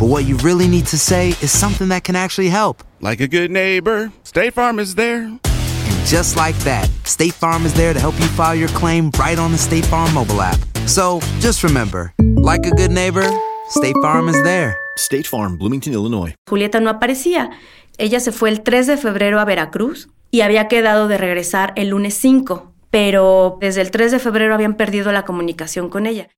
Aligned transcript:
but 0.00 0.08
what 0.08 0.24
you 0.24 0.38
really 0.38 0.66
need 0.66 0.86
to 0.86 0.96
say 0.96 1.28
is 1.42 1.50
something 1.50 1.88
that 1.88 2.04
can 2.04 2.16
actually 2.16 2.48
help. 2.48 2.82
Like 3.02 3.20
a 3.20 3.28
good 3.28 3.50
neighbor, 3.50 4.10
State 4.24 4.54
Farm 4.54 4.78
is 4.78 4.94
there. 4.94 5.24
And 5.24 6.06
just 6.06 6.36
like 6.36 6.56
that, 6.60 6.88
State 7.04 7.34
Farm 7.34 7.66
is 7.66 7.74
there 7.74 7.92
to 7.92 8.00
help 8.00 8.18
you 8.18 8.26
file 8.28 8.54
your 8.54 8.70
claim 8.70 9.10
right 9.18 9.38
on 9.38 9.52
the 9.52 9.58
State 9.58 9.84
Farm 9.84 10.14
mobile 10.14 10.40
app. 10.40 10.58
So 10.86 11.20
just 11.40 11.62
remember, 11.62 12.14
like 12.18 12.64
a 12.66 12.70
good 12.70 12.90
neighbor, 12.90 13.28
State 13.68 13.96
Farm 14.00 14.30
is 14.30 14.42
there. 14.42 14.74
State 14.96 15.26
Farm, 15.26 15.58
Bloomington, 15.58 15.92
Illinois. 15.92 16.34
Julieta 16.48 16.80
no 16.80 16.88
aparecía. 16.88 17.50
Ella 17.98 18.20
se 18.20 18.32
fue 18.32 18.48
el 18.48 18.62
3 18.62 18.86
de 18.86 18.96
febrero 18.96 19.38
a 19.38 19.44
Veracruz 19.44 20.08
y 20.30 20.40
había 20.40 20.66
quedado 20.66 21.08
de 21.08 21.18
regresar 21.18 21.74
el 21.76 21.88
lunes 21.88 22.14
5, 22.14 22.72
pero 22.90 23.58
desde 23.60 23.82
el 23.82 23.90
3 23.90 24.12
de 24.12 24.18
febrero 24.18 24.54
habían 24.54 24.74
perdido 24.78 25.12
la 25.12 25.26
comunicación 25.26 25.90
con 25.90 26.06
ella. 26.06 26.28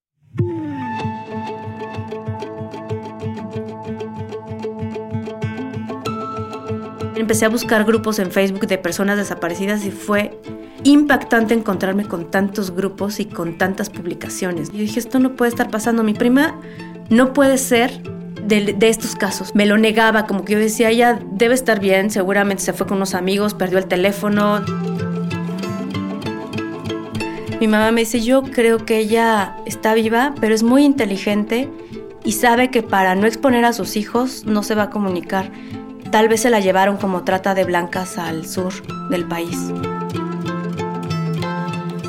Empecé 7.14 7.44
a 7.44 7.48
buscar 7.48 7.84
grupos 7.84 8.18
en 8.18 8.30
Facebook 8.30 8.66
de 8.66 8.78
personas 8.78 9.16
desaparecidas 9.18 9.84
y 9.84 9.90
fue 9.90 10.38
impactante 10.84 11.54
encontrarme 11.54 12.06
con 12.06 12.30
tantos 12.30 12.74
grupos 12.74 13.20
y 13.20 13.26
con 13.26 13.58
tantas 13.58 13.90
publicaciones. 13.90 14.70
Yo 14.72 14.78
dije, 14.78 14.98
esto 14.98 15.18
no 15.18 15.36
puede 15.36 15.50
estar 15.50 15.70
pasando. 15.70 16.02
Mi 16.02 16.14
prima 16.14 16.58
no 17.10 17.32
puede 17.32 17.58
ser 17.58 18.02
de, 18.46 18.88
estos 18.88 19.14
casos. 19.14 19.54
Me 19.54 19.66
lo 19.66 19.78
negaba, 19.78 20.26
como 20.26 20.44
que 20.44 20.54
yo 20.54 20.58
decía, 20.58 20.90
ella 20.90 21.18
debe 21.32 21.54
estar 21.54 21.80
bien, 21.80 22.10
seguramente 22.10 22.62
se 22.62 22.72
fue 22.72 22.86
con 22.86 22.96
unos 22.96 23.14
amigos, 23.14 23.54
perdió 23.54 23.78
el 23.78 23.86
teléfono. 23.86 24.62
Mi 27.60 27.68
mamá 27.68 27.92
me 27.92 28.00
dice, 28.00 28.20
yo 28.20 28.42
creo 28.42 28.84
que 28.84 28.98
ella 28.98 29.56
está 29.66 29.94
viva, 29.94 30.34
pero 30.40 30.54
es 30.54 30.62
muy 30.62 30.84
inteligente 30.84 31.68
y 32.24 32.32
sabe 32.32 32.70
que 32.70 32.82
para 32.82 33.14
no 33.14 33.26
exponer 33.26 33.64
a 33.64 33.72
sus 33.72 33.96
hijos 33.96 34.44
no 34.44 34.62
se 34.62 34.74
va 34.74 34.84
a 34.84 34.90
comunicar. 34.90 35.50
Tal 36.12 36.28
vez 36.28 36.42
se 36.42 36.50
la 36.50 36.60
llevaron 36.60 36.98
como 36.98 37.24
trata 37.24 37.54
de 37.54 37.64
blancas 37.64 38.18
al 38.18 38.46
sur 38.46 38.70
del 39.08 39.26
país. 39.26 39.56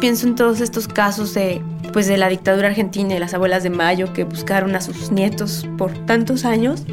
Pienso 0.02 0.28
en 0.28 0.36
todos 0.36 0.60
estos 0.60 0.90
casos 0.90 1.34
de, 1.34 1.62
pues, 1.94 2.08
de 2.08 2.18
la 2.18 2.28
dictadura 2.28 2.68
argentina 2.68 3.16
y 3.16 3.20
las 3.20 3.34
abuelas 3.34 3.64
de 3.64 3.70
Mayo 3.70 4.12
que 4.12 4.26
buscaron 4.26 4.76
a 4.76 4.82
sus 4.82 5.10
nietos 5.10 5.66
por 5.78 5.94
tantos 6.06 6.44
años. 6.44 6.84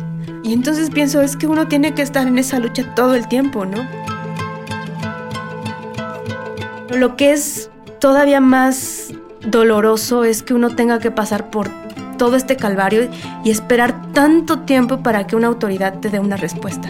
Y 0.44 0.52
entonces 0.52 0.90
pienso, 0.90 1.20
es 1.20 1.36
que 1.36 1.48
uno 1.48 1.66
tiene 1.66 1.94
que 1.94 2.02
estar 2.02 2.28
en 2.28 2.38
esa 2.38 2.60
lucha 2.60 2.94
todo 2.94 3.16
el 3.16 3.26
tiempo, 3.26 3.66
¿no? 3.66 3.84
Lo 6.96 7.16
que 7.16 7.32
es 7.32 7.72
todavía 7.98 8.40
más 8.40 9.08
doloroso 9.44 10.22
es 10.22 10.44
que 10.44 10.54
uno 10.54 10.76
tenga 10.76 11.00
que 11.00 11.10
pasar 11.10 11.50
por 11.50 11.68
todo 12.18 12.36
este 12.36 12.54
calvario 12.54 13.10
y 13.42 13.50
esperar 13.50 13.99
tanto 14.12 14.60
tiempo 14.60 15.02
para 15.02 15.26
que 15.26 15.36
una 15.36 15.48
autoridad 15.48 16.00
te 16.00 16.10
dé 16.10 16.18
una 16.18 16.36
respuesta. 16.36 16.88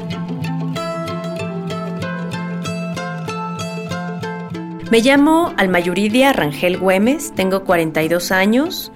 Me 4.91 5.00
llamo 5.00 5.54
Almayuridia 5.56 6.32
Rangel 6.32 6.76
Güemes, 6.76 7.32
tengo 7.36 7.62
42 7.64 8.32
años, 8.32 8.91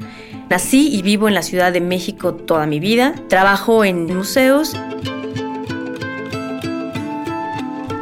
nací 0.51 0.89
y 0.93 1.03
vivo 1.03 1.29
en 1.29 1.35
la 1.35 1.43
Ciudad 1.43 1.73
de 1.73 1.81
México 1.81 2.35
toda 2.35 2.67
mi 2.67 2.81
vida, 2.81 3.15
trabajo 3.29 3.85
en 3.85 4.13
museos. 4.13 4.77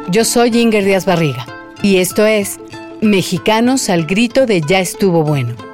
Yo 0.09 0.25
soy 0.25 0.57
Inger 0.57 0.85
Díaz 0.85 1.05
Barriga 1.05 1.45
y 1.83 1.97
esto 1.97 2.25
es 2.25 2.59
Mexicanos 3.01 3.89
al 3.89 4.05
grito 4.05 4.45
de 4.45 4.61
ya 4.61 4.79
estuvo 4.79 5.23
bueno. 5.23 5.72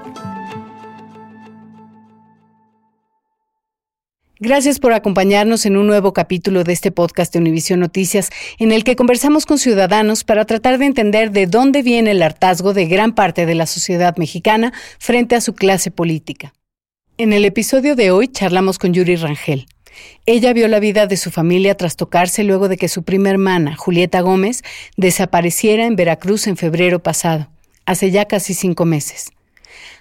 Gracias 4.41 4.79
por 4.79 4.93
acompañarnos 4.93 5.65
en 5.65 5.75
un 5.75 5.85
nuevo 5.85 6.13
capítulo 6.13 6.63
de 6.63 6.71
este 6.71 6.91
podcast 6.91 7.33
de 7.33 7.39
Univisión 7.39 7.81
Noticias, 7.81 8.29
en 8.57 8.71
el 8.71 8.85
que 8.85 8.95
conversamos 8.95 9.45
con 9.45 9.57
ciudadanos 9.59 10.23
para 10.23 10.45
tratar 10.45 10.77
de 10.77 10.85
entender 10.85 11.31
de 11.31 11.45
dónde 11.45 11.81
viene 11.81 12.11
el 12.11 12.23
hartazgo 12.23 12.73
de 12.73 12.85
gran 12.85 13.13
parte 13.13 13.45
de 13.45 13.53
la 13.53 13.65
sociedad 13.65 14.15
mexicana 14.15 14.71
frente 14.97 15.35
a 15.35 15.41
su 15.41 15.55
clase 15.55 15.91
política. 15.91 16.53
En 17.17 17.33
el 17.33 17.43
episodio 17.43 17.97
de 17.97 18.11
hoy 18.11 18.29
charlamos 18.29 18.79
con 18.79 18.93
Yuri 18.93 19.17
Rangel. 19.17 19.67
Ella 20.25 20.53
vio 20.53 20.69
la 20.69 20.79
vida 20.79 21.05
de 21.05 21.17
su 21.17 21.31
familia 21.31 21.75
trastocarse 21.75 22.45
luego 22.45 22.69
de 22.69 22.77
que 22.77 22.87
su 22.87 23.03
prima 23.03 23.29
hermana, 23.31 23.75
Julieta 23.75 24.21
Gómez, 24.21 24.63
desapareciera 24.95 25.85
en 25.85 25.97
Veracruz 25.97 26.47
en 26.47 26.55
febrero 26.55 26.99
pasado, 26.99 27.49
hace 27.85 28.09
ya 28.09 28.23
casi 28.23 28.53
cinco 28.53 28.85
meses. 28.85 29.31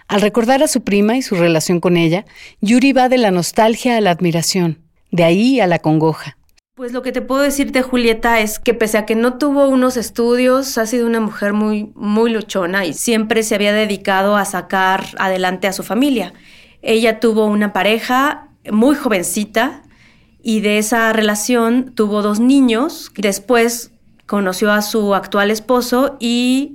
Al 0.09 0.23
recordar 0.23 0.63
a 0.63 0.69
su 0.69 0.83
prima 0.85 1.19
y 1.19 1.23
su 1.23 1.35
relación 1.35 1.81
con 1.81 1.99
ella, 1.99 2.25
Yuri 2.63 2.95
va 2.95 3.11
de 3.11 3.19
la 3.19 3.31
nostalgia 3.31 3.99
a 3.99 4.01
la 4.01 4.11
admiración, 4.11 4.79
de 5.11 5.25
ahí 5.25 5.61
a 5.61 5.67
la 5.67 5.81
congoja. 5.81 6.39
Pues 6.75 6.93
lo 6.93 7.03
que 7.03 7.13
te 7.13 7.21
puedo 7.21 7.43
decir 7.43 7.73
de 7.73 7.83
Julieta 7.83 8.41
es 8.41 8.59
que 8.59 8.73
pese 8.73 8.97
a 8.97 9.05
que 9.05 9.17
no 9.17 9.37
tuvo 9.37 9.69
unos 9.69 9.99
estudios, 9.99 10.79
ha 10.79 10.87
sido 10.87 11.07
una 11.07 11.21
mujer 11.21 11.53
muy, 11.53 11.93
muy 11.95 12.31
luchona 12.31 12.87
y 12.87 12.95
siempre 12.95 13.43
se 13.43 13.55
había 13.55 13.75
dedicado 13.75 14.37
a 14.37 14.47
sacar 14.47 15.05
adelante 15.19 15.67
a 15.67 15.75
su 15.75 15.83
familia. 15.83 16.33
Ella 16.81 17.21
tuvo 17.21 17.45
una 17.45 17.75
pareja 17.75 18.49
muy 18.71 18.97
jovencita 18.97 19.83
y 20.43 20.61
de 20.61 20.79
esa 20.79 21.13
relación 21.13 21.93
tuvo 21.95 22.23
dos 22.23 22.41
niños. 22.41 23.11
Después 23.15 23.91
conoció 24.25 24.73
a 24.73 24.81
su 24.81 25.15
actual 25.15 25.51
esposo 25.51 26.17
y 26.21 26.75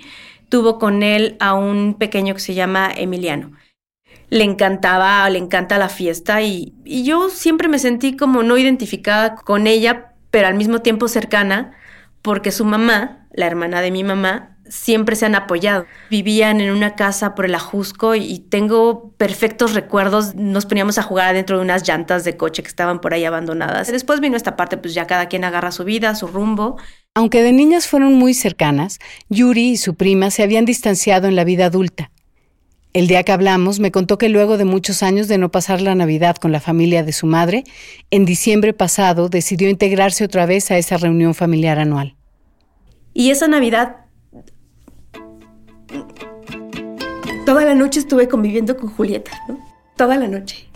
tuvo 0.53 0.77
con 0.77 1.01
él 1.01 1.35
a 1.39 1.55
un 1.55 1.95
pequeño 1.95 2.35
que 2.35 2.39
se 2.39 2.53
llama 2.53 2.91
Emiliano. 2.95 3.53
Le 4.29 4.43
encantaba, 4.43 5.27
le 5.31 5.39
encanta 5.39 5.79
la 5.79 5.89
fiesta 5.89 6.43
y, 6.43 6.75
y 6.85 7.03
yo 7.03 7.31
siempre 7.31 7.67
me 7.67 7.79
sentí 7.79 8.15
como 8.15 8.43
no 8.43 8.55
identificada 8.55 9.33
con 9.33 9.65
ella, 9.65 10.13
pero 10.29 10.45
al 10.45 10.53
mismo 10.53 10.83
tiempo 10.83 11.07
cercana, 11.07 11.75
porque 12.21 12.51
su 12.51 12.65
mamá, 12.65 13.25
la 13.31 13.47
hermana 13.47 13.81
de 13.81 13.89
mi 13.89 14.03
mamá, 14.03 14.52
siempre 14.67 15.15
se 15.15 15.25
han 15.25 15.35
apoyado. 15.35 15.85
Vivían 16.09 16.61
en 16.61 16.71
una 16.71 16.95
casa 16.95 17.35
por 17.35 17.45
el 17.45 17.55
Ajusco 17.55 18.15
y 18.15 18.39
tengo 18.39 19.13
perfectos 19.17 19.73
recuerdos. 19.73 20.35
Nos 20.35 20.65
poníamos 20.65 20.97
a 20.97 21.03
jugar 21.03 21.29
adentro 21.29 21.57
de 21.57 21.63
unas 21.63 21.87
llantas 21.87 22.23
de 22.23 22.37
coche 22.37 22.63
que 22.63 22.69
estaban 22.69 23.01
por 23.01 23.13
ahí 23.13 23.25
abandonadas. 23.25 23.87
Después 23.91 24.19
vino 24.19 24.37
esta 24.37 24.55
parte, 24.55 24.77
pues 24.77 24.93
ya 24.93 25.07
cada 25.07 25.27
quien 25.27 25.43
agarra 25.43 25.71
su 25.71 25.83
vida, 25.83 26.15
su 26.15 26.27
rumbo. 26.27 26.77
Aunque 27.15 27.43
de 27.43 27.53
niñas 27.53 27.87
fueron 27.87 28.13
muy 28.13 28.33
cercanas, 28.33 28.99
Yuri 29.29 29.71
y 29.71 29.77
su 29.77 29.95
prima 29.95 30.31
se 30.31 30.43
habían 30.43 30.65
distanciado 30.65 31.27
en 31.27 31.35
la 31.35 31.43
vida 31.43 31.65
adulta. 31.65 32.11
El 32.93 33.07
día 33.07 33.23
que 33.23 33.31
hablamos 33.31 33.79
me 33.79 33.91
contó 33.91 34.19
que 34.19 34.29
luego 34.29 34.57
de 34.57 34.65
muchos 34.65 35.01
años 35.01 35.27
de 35.27 35.39
no 35.39 35.49
pasar 35.49 35.81
la 35.81 35.95
Navidad 35.95 36.35
con 36.35 36.51
la 36.51 36.59
familia 36.59 37.03
de 37.03 37.11
su 37.11 37.25
madre, 37.25 37.63
en 38.11 38.23
diciembre 38.23 38.71
pasado 38.73 39.29
decidió 39.29 39.67
integrarse 39.67 40.23
otra 40.23 40.45
vez 40.45 40.69
a 40.69 40.77
esa 40.77 40.97
reunión 40.97 41.33
familiar 41.33 41.79
anual. 41.79 42.15
Y 43.11 43.31
esa 43.31 43.47
Navidad, 43.47 44.02
la 47.73 47.79
noche 47.79 47.99
estuve 47.99 48.27
conviviendo 48.27 48.77
con 48.77 48.89
Julieta, 48.89 49.31
¿no? 49.47 49.57
Toda 49.95 50.17
la 50.17 50.27
noche. 50.27 50.67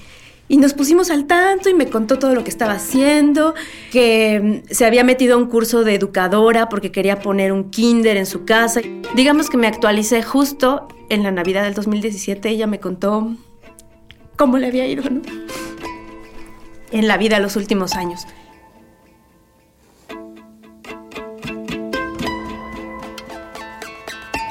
Y 0.50 0.58
nos 0.58 0.74
pusimos 0.74 1.12
al 1.12 1.26
tanto 1.28 1.70
y 1.70 1.74
me 1.74 1.90
contó 1.90 2.18
todo 2.18 2.34
lo 2.34 2.44
que 2.44 2.50
estaba 2.50 2.74
haciendo, 2.74 3.54
que 3.92 4.64
mm, 4.68 4.74
se 4.74 4.86
había 4.86 5.04
metido 5.04 5.36
a 5.36 5.38
un 5.38 5.48
curso 5.48 5.84
de 5.84 5.94
educadora 5.94 6.70
porque 6.70 6.92
quería 6.92 7.20
poner 7.20 7.52
un 7.52 7.70
kinder 7.70 8.18
en 8.18 8.26
su 8.26 8.46
casa. 8.46 8.82
Digamos 9.16 9.50
que 9.50 9.58
me 9.58 9.68
actualicé 9.68 10.24
justo 10.24 10.88
en 11.10 11.24
la 11.24 11.32
Navidad 11.32 11.64
del 11.64 11.74
2017. 11.74 12.50
Ella 12.50 12.66
me 12.66 12.80
contó 12.80 13.36
cómo 14.38 14.58
le 14.58 14.68
había 14.68 14.88
ido, 14.88 15.04
¿no? 15.10 15.22
En 16.92 17.08
la 17.08 17.18
vida 17.18 17.40
los 17.40 17.58
últimos 17.58 17.94
años. 17.94 18.26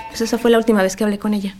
Pues 0.09 0.21
esa 0.21 0.39
fue 0.39 0.51
la 0.51 0.59
última 0.59 0.83
vez 0.83 0.95
que 0.95 1.05
hablé 1.05 1.19
con 1.19 1.35
ella. 1.35 1.57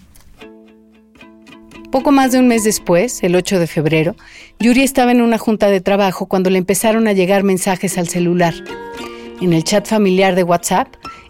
Poco 1.97 2.13
más 2.13 2.31
de 2.31 2.39
un 2.39 2.47
mes 2.47 2.63
después, 2.63 3.23
el 3.23 3.35
8 3.35 3.59
de 3.59 3.67
febrero, 3.67 4.17
Yuri 4.61 4.83
estaba 4.83 5.13
en 5.13 5.23
una 5.23 5.39
junta 5.39 5.71
de 5.71 5.81
trabajo 5.81 6.27
cuando 6.27 6.51
le 6.51 6.59
empezaron 6.59 7.09
a 7.09 7.15
llegar 7.15 7.43
mensajes 7.43 7.97
al 7.97 8.07
celular. 8.07 8.53
En 9.41 9.55
el 9.55 9.65
chat 9.65 9.87
familiar 9.87 10.35
de 10.35 10.43
WhatsApp, 10.43 10.89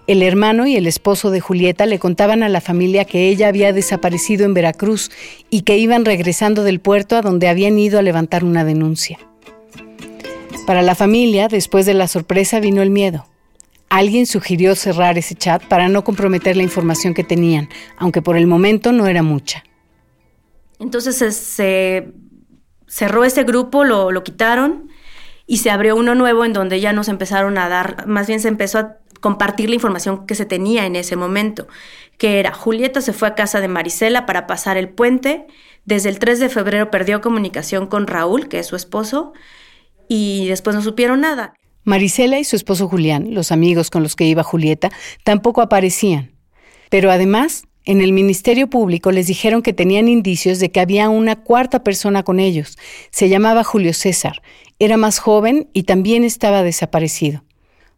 el 0.08 0.24
hermano 0.24 0.66
y 0.66 0.74
el 0.74 0.88
esposo 0.88 1.30
de 1.30 1.38
Julieta 1.38 1.86
le 1.86 2.00
contaban 2.00 2.42
a 2.42 2.48
la 2.48 2.60
familia 2.60 3.04
que 3.04 3.28
ella 3.28 3.46
había 3.46 3.72
desaparecido 3.72 4.44
en 4.44 4.54
Veracruz 4.54 5.12
y 5.50 5.60
que 5.60 5.78
iban 5.78 6.04
regresando 6.04 6.64
del 6.64 6.80
puerto 6.80 7.14
a 7.14 7.22
donde 7.22 7.46
habían 7.46 7.78
ido 7.78 8.00
a 8.00 8.02
levantar 8.02 8.42
una 8.42 8.64
denuncia. 8.64 9.20
Para 10.66 10.82
la 10.82 10.96
familia, 10.96 11.46
después 11.46 11.86
de 11.86 11.94
la 11.94 12.08
sorpresa 12.08 12.58
vino 12.58 12.82
el 12.82 12.90
miedo. 12.90 13.24
Alguien 13.88 14.26
sugirió 14.26 14.74
cerrar 14.74 15.16
ese 15.16 15.36
chat 15.36 15.62
para 15.62 15.88
no 15.88 16.02
comprometer 16.02 16.56
la 16.56 16.64
información 16.64 17.14
que 17.14 17.22
tenían, 17.22 17.68
aunque 17.98 18.20
por 18.20 18.36
el 18.36 18.48
momento 18.48 18.90
no 18.90 19.06
era 19.06 19.22
mucha. 19.22 19.62
Entonces 20.78 21.16
se, 21.16 22.12
cerró 22.86 23.24
ese 23.24 23.44
grupo, 23.44 23.84
lo, 23.84 24.12
lo 24.12 24.22
quitaron 24.22 24.90
y 25.46 25.58
se 25.58 25.70
abrió 25.70 25.96
uno 25.96 26.14
nuevo 26.14 26.44
en 26.44 26.52
donde 26.52 26.80
ya 26.80 26.92
nos 26.92 27.08
empezaron 27.08 27.56
a 27.58 27.68
dar, 27.68 28.06
más 28.06 28.26
bien 28.26 28.40
se 28.40 28.48
empezó 28.48 28.78
a 28.78 28.96
compartir 29.20 29.68
la 29.68 29.76
información 29.76 30.26
que 30.26 30.34
se 30.34 30.44
tenía 30.44 30.86
en 30.86 30.96
ese 30.96 31.16
momento, 31.16 31.66
que 32.18 32.38
era 32.38 32.52
Julieta 32.52 33.00
se 33.00 33.12
fue 33.12 33.28
a 33.28 33.34
casa 33.34 33.60
de 33.60 33.68
Marisela 33.68 34.26
para 34.26 34.46
pasar 34.46 34.76
el 34.76 34.88
puente, 34.88 35.46
desde 35.84 36.08
el 36.08 36.18
3 36.18 36.40
de 36.40 36.48
febrero 36.48 36.90
perdió 36.90 37.20
comunicación 37.20 37.86
con 37.86 38.06
Raúl, 38.06 38.48
que 38.48 38.58
es 38.58 38.66
su 38.66 38.76
esposo, 38.76 39.32
y 40.08 40.48
después 40.48 40.74
no 40.76 40.82
supieron 40.82 41.20
nada. 41.20 41.54
Marisela 41.84 42.38
y 42.38 42.44
su 42.44 42.56
esposo 42.56 42.88
Julián, 42.88 43.32
los 43.32 43.52
amigos 43.52 43.90
con 43.90 44.02
los 44.02 44.16
que 44.16 44.24
iba 44.24 44.42
Julieta, 44.42 44.90
tampoco 45.22 45.62
aparecían. 45.62 46.32
Pero 46.90 47.12
además, 47.12 47.64
en 47.86 48.00
el 48.00 48.12
Ministerio 48.12 48.68
Público 48.68 49.12
les 49.12 49.28
dijeron 49.28 49.62
que 49.62 49.72
tenían 49.72 50.08
indicios 50.08 50.58
de 50.58 50.70
que 50.70 50.80
había 50.80 51.08
una 51.08 51.36
cuarta 51.36 51.84
persona 51.84 52.24
con 52.24 52.40
ellos. 52.40 52.76
Se 53.10 53.28
llamaba 53.28 53.62
Julio 53.62 53.94
César. 53.94 54.42
Era 54.80 54.96
más 54.96 55.20
joven 55.20 55.70
y 55.72 55.84
también 55.84 56.24
estaba 56.24 56.64
desaparecido. 56.64 57.44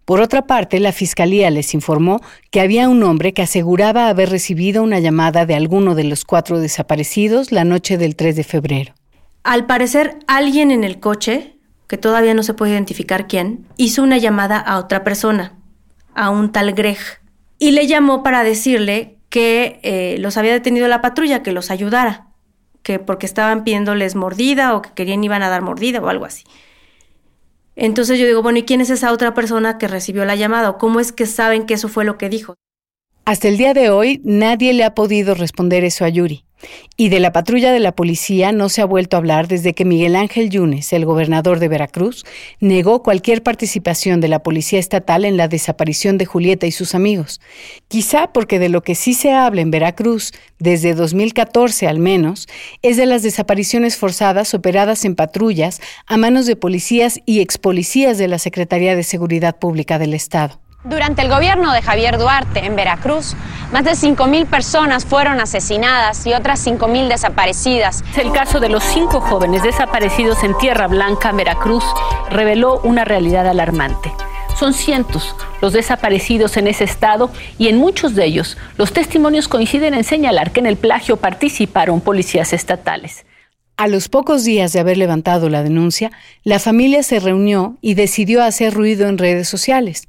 Por 0.05 0.20
otra 0.20 0.46
parte, 0.46 0.79
la 0.79 0.93
Fiscalía 0.93 1.50
les 1.50 1.75
informó 1.75 2.20
que 2.50 2.61
había 2.61 2.88
un 2.88 3.02
hombre 3.02 3.32
que 3.32 3.43
aseguraba 3.43 4.08
haber 4.08 4.31
recibido 4.31 4.82
una 4.82 5.00
llamada 5.00 5.46
de 5.46 5.55
alguno 5.55 5.94
de 5.94 6.05
los 6.05 6.25
cuatro 6.25 6.61
desaparecidos 6.61 7.50
la 7.50 7.64
noche 7.64 7.99
del 7.99 8.14
3 8.14 8.37
de 8.37 8.44
febrero. 8.44 8.94
Al 9.43 9.67
parecer, 9.67 10.19
alguien 10.26 10.70
en 10.70 10.85
el 10.85 11.00
coche, 11.00 11.56
que 11.88 11.96
todavía 11.96 12.35
no 12.35 12.43
se 12.43 12.55
puede 12.55 12.73
identificar 12.73 13.26
quién, 13.26 13.67
hizo 13.76 14.02
una 14.02 14.19
llamada 14.19 14.58
a 14.58 14.79
otra 14.79 15.02
persona, 15.05 15.58
a 16.14 16.31
un 16.31 16.52
tal 16.52 16.73
Greg, 16.73 16.99
y 17.58 17.73
le 17.73 17.87
llamó 17.87 18.23
para 18.23 18.44
decirle 18.44 19.18
que 19.28 19.80
eh, 19.82 20.16
los 20.19 20.36
había 20.36 20.52
detenido 20.52 20.88
la 20.88 21.00
patrulla, 21.00 21.42
que 21.42 21.52
los 21.52 21.70
ayudara, 21.70 22.28
que 22.82 22.98
porque 22.98 23.26
estaban 23.26 23.64
pidiéndoles 23.64 24.14
mordida 24.14 24.75
o 24.75 24.82
que 24.82 24.90
querían 24.94 25.22
iban 25.25 25.42
a 25.42 25.48
dar 25.48 25.62
mordida 25.62 26.00
o 26.00 26.08
algo 26.08 26.25
así. 26.25 26.44
Entonces 27.76 28.19
yo 28.19 28.26
digo, 28.26 28.42
bueno, 28.42 28.58
¿y 28.58 28.64
quién 28.64 28.80
es 28.80 28.90
esa 28.90 29.12
otra 29.12 29.34
persona 29.34 29.78
que 29.78 29.86
recibió 29.86 30.25
la 30.25 30.34
llamada? 30.34 30.70
¿O 30.70 30.78
cómo 30.78 30.98
es 30.98 31.12
que 31.12 31.26
saben 31.26 31.64
que 31.64 31.75
eso 31.75 31.88
fue 31.88 32.04
lo 32.04 32.19
que 32.19 32.28
dijo? 32.28 32.54
Hasta 33.25 33.46
el 33.46 33.56
día 33.56 33.75
de 33.75 33.90
hoy 33.90 34.20
nadie 34.25 34.72
le 34.72 34.84
ha 34.84 34.94
podido 34.94 35.34
responder 35.34 35.84
eso 35.84 36.04
a 36.04 36.08
Yuri. 36.08 36.48
Y 36.96 37.10
de 37.10 37.20
la 37.20 37.32
patrulla 37.32 37.72
de 37.72 37.78
la 37.78 37.93
policía 37.93 38.50
no 38.50 38.69
se 38.69 38.82
ha 38.82 38.84
vuelto 38.84 39.16
a 39.16 39.19
hablar 39.19 39.46
desde 39.46 39.75
que 39.75 39.84
Miguel 39.84 40.16
Ángel 40.16 40.50
Yunes, 40.50 40.93
el 40.93 41.05
gobernador 41.05 41.60
de 41.60 41.69
Veracruz, 41.69 42.25
negó 42.58 43.02
cualquier 43.02 43.43
participación 43.43 44.20
de 44.20 44.28
la 44.28 44.43
policía 44.43 44.81
estatal 44.81 45.25
en 45.25 45.37
la 45.37 45.46
desaparición 45.46 46.19
de 46.19 46.26
Julieta 46.26 46.66
y 46.66 46.72
sus 46.72 46.94
amigos. 46.94 47.40
Quizá 47.87 48.32
porque 48.32 48.58
de 48.58 48.69
lo 48.69 48.82
que 48.82 48.94
sí 48.94 49.14
se 49.14 49.32
habla 49.32 49.60
en 49.60 49.70
Veracruz, 49.70 50.32
desde 50.58 50.94
2014 50.94 51.87
al 51.87 52.00
menos, 52.00 52.49
es 52.82 52.96
de 52.96 53.06
las 53.06 53.22
desapariciones 53.22 53.96
forzadas 53.96 54.52
operadas 54.54 55.04
en 55.04 55.14
patrullas 55.14 55.81
a 56.06 56.16
manos 56.16 56.46
de 56.46 56.56
policías 56.56 57.20
y 57.26 57.40
expolicías 57.40 58.19
de 58.19 58.28
la 58.28 58.38
Secretaría 58.38 58.96
de 58.96 59.04
Seguridad 59.04 59.58
Pública 59.58 59.99
del 59.99 60.14
Estado. 60.14 60.58
Durante 60.84 61.22
el 61.22 61.28
gobierno 61.28 61.72
de 61.72 61.82
Javier 61.82 62.19
Duarte 62.19 62.64
en 62.64 62.76
Veracruz, 62.76 63.34
más 63.72 63.82
de 63.82 63.90
5.000 63.90 64.46
personas 64.46 65.04
fueron 65.04 65.40
asesinadas 65.40 66.25
y 66.25 66.34
otras 66.34 66.64
5.000 66.64 67.08
desaparecidas. 67.08 68.04
El 68.16 68.30
caso 68.30 68.60
de 68.60 68.69
los 68.69 68.84
cinco 68.84 69.20
jóvenes 69.20 69.64
desaparecidos 69.64 70.44
en 70.44 70.56
Tierra 70.56 70.86
Blanca, 70.86 71.32
Veracruz, 71.32 71.84
reveló 72.30 72.80
una 72.84 73.04
realidad 73.04 73.48
alarmante. 73.48 74.12
Son 74.56 74.72
cientos 74.72 75.34
los 75.60 75.72
desaparecidos 75.72 76.56
en 76.56 76.69
ese 76.69 76.84
estado 76.84 77.32
y 77.58 77.66
en 77.66 77.76
muchos 77.76 78.14
de 78.14 78.25
ellos 78.26 78.56
los 78.76 78.92
testimonios 78.92 79.48
coinciden 79.48 79.94
en 79.94 80.04
señalar 80.04 80.52
que 80.52 80.60
en 80.60 80.66
el 80.66 80.76
plagio 80.76 81.16
participaron 81.16 82.00
policías 82.00 82.52
estatales. 82.52 83.26
A 83.76 83.88
los 83.88 84.08
pocos 84.08 84.44
días 84.44 84.72
de 84.72 84.80
haber 84.80 84.96
levantado 84.96 85.48
la 85.48 85.64
denuncia, 85.64 86.12
la 86.44 86.60
familia 86.60 87.02
se 87.02 87.19
reunió 87.19 87.76
y 87.80 87.94
decidió 87.94 88.44
hacer 88.44 88.75
ruido 88.75 89.08
en 89.08 89.19
redes 89.19 89.48
sociales. 89.48 90.08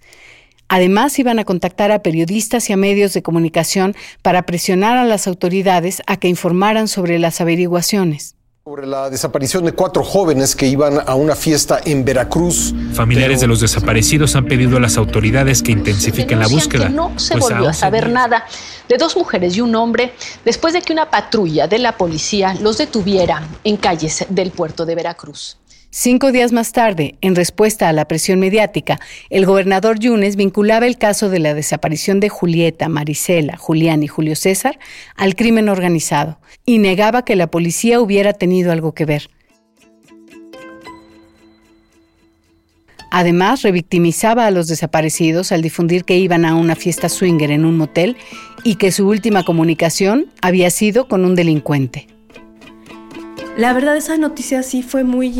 Además, 0.69 1.17
iban 1.17 1.39
a 1.39 1.45
contactar 1.45 1.91
a 1.91 2.03
periodistas 2.03 2.69
y 2.69 2.73
a 2.73 2.77
medios 2.77 3.13
de 3.13 3.23
comunicación 3.23 3.95
para 4.21 4.43
presionar 4.43 4.97
a 4.97 5.03
las 5.03 5.27
autoridades 5.27 6.03
a 6.05 6.17
que 6.17 6.27
informaran 6.27 6.87
sobre 6.87 7.17
las 7.17 7.41
averiguaciones. 7.41 8.35
Sobre 8.65 8.85
la 8.85 9.09
desaparición 9.09 9.65
de 9.65 9.71
cuatro 9.71 10.03
jóvenes 10.03 10.55
que 10.55 10.67
iban 10.67 10.99
a 11.03 11.15
una 11.15 11.35
fiesta 11.35 11.79
en 11.83 12.05
Veracruz. 12.05 12.75
Familiares 12.93 13.41
de 13.41 13.47
los 13.47 13.61
desaparecidos 13.61 14.35
han 14.35 14.45
pedido 14.45 14.77
a 14.77 14.79
las 14.79 14.95
autoridades 14.97 15.63
que 15.63 15.71
intensifiquen 15.71 16.39
la 16.39 16.47
búsqueda. 16.47 16.87
no 16.87 17.17
se 17.17 17.33
pues 17.33 17.45
volvió 17.45 17.69
a 17.69 17.73
saber 17.73 18.09
nada 18.09 18.45
de 18.87 18.97
dos 18.97 19.17
mujeres 19.17 19.57
y 19.57 19.61
un 19.61 19.73
hombre 19.73 20.13
después 20.45 20.75
de 20.75 20.83
que 20.83 20.93
una 20.93 21.09
patrulla 21.09 21.67
de 21.67 21.79
la 21.79 21.97
policía 21.97 22.53
los 22.61 22.77
detuviera 22.77 23.41
en 23.63 23.77
calles 23.77 24.27
del 24.29 24.51
puerto 24.51 24.85
de 24.85 24.93
Veracruz. 24.93 25.57
Cinco 25.91 26.31
días 26.31 26.51
más 26.51 26.71
tarde, 26.71 27.15
en 27.21 27.35
respuesta 27.35 27.89
a 27.89 27.93
la 27.93 28.07
presión 28.07 28.39
mediática, 28.39 28.99
el 29.31 29.47
gobernador 29.47 29.97
Yunes 29.97 30.35
vinculaba 30.35 30.85
el 30.85 30.99
caso 30.99 31.29
de 31.31 31.39
la 31.39 31.55
desaparición 31.55 32.19
de 32.19 32.29
Julieta, 32.29 32.89
Marisela, 32.89 33.57
Julián 33.57 34.03
y 34.03 34.07
Julio 34.07 34.35
César 34.35 34.77
al 35.15 35.35
crimen 35.35 35.67
organizado 35.67 36.39
y 36.63 36.77
negaba 36.77 37.25
que 37.25 37.35
la 37.35 37.47
policía 37.47 37.99
hubiera 38.01 38.33
tenido 38.33 38.71
algo 38.71 38.93
que 38.93 39.05
ver. 39.05 39.31
Además, 43.09 43.63
revictimizaba 43.63 44.45
a 44.45 44.51
los 44.51 44.67
desaparecidos 44.67 45.51
al 45.51 45.63
difundir 45.63 46.05
que 46.05 46.19
iban 46.19 46.45
a 46.45 46.53
una 46.53 46.75
fiesta 46.75 47.09
swinger 47.09 47.49
en 47.49 47.65
un 47.65 47.77
motel 47.77 48.15
y 48.63 48.75
que 48.75 48.91
su 48.91 49.07
última 49.07 49.43
comunicación 49.43 50.27
había 50.43 50.69
sido 50.69 51.07
con 51.07 51.25
un 51.25 51.33
delincuente. 51.33 52.05
La 53.57 53.73
verdad, 53.73 53.97
esa 53.97 54.17
noticia 54.17 54.61
sí 54.61 54.83
fue 54.83 55.03
muy 55.03 55.31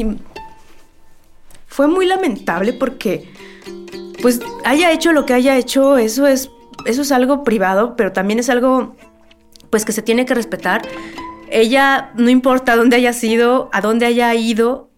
fue 1.80 1.88
muy 1.88 2.06
lamentable 2.06 2.74
porque, 2.74 3.32
pues, 4.22 4.42
haya 4.66 4.92
hecho 4.92 5.14
lo 5.14 5.26
que 5.26 5.34
haya 5.34 5.56
hecho, 5.56 5.98
eso 5.98 6.28
es, 6.28 6.52
eso 6.86 7.04
es 7.04 7.12
algo 7.14 7.46
privado, 7.46 7.96
pero 7.96 8.12
también 8.12 8.38
es 8.38 8.50
algo, 8.50 8.98
pues, 9.70 9.86
que 9.86 9.94
se 9.94 10.02
tiene 10.02 10.26
que 10.26 10.34
respetar. 10.34 10.82
Ella, 11.50 12.12
no 12.16 12.30
importa 12.30 12.76
dónde 12.76 12.98
haya 12.98 13.14
sido, 13.14 13.70
a 13.72 13.80
dónde 13.80 14.08
haya 14.08 14.36
ido, 14.36 14.90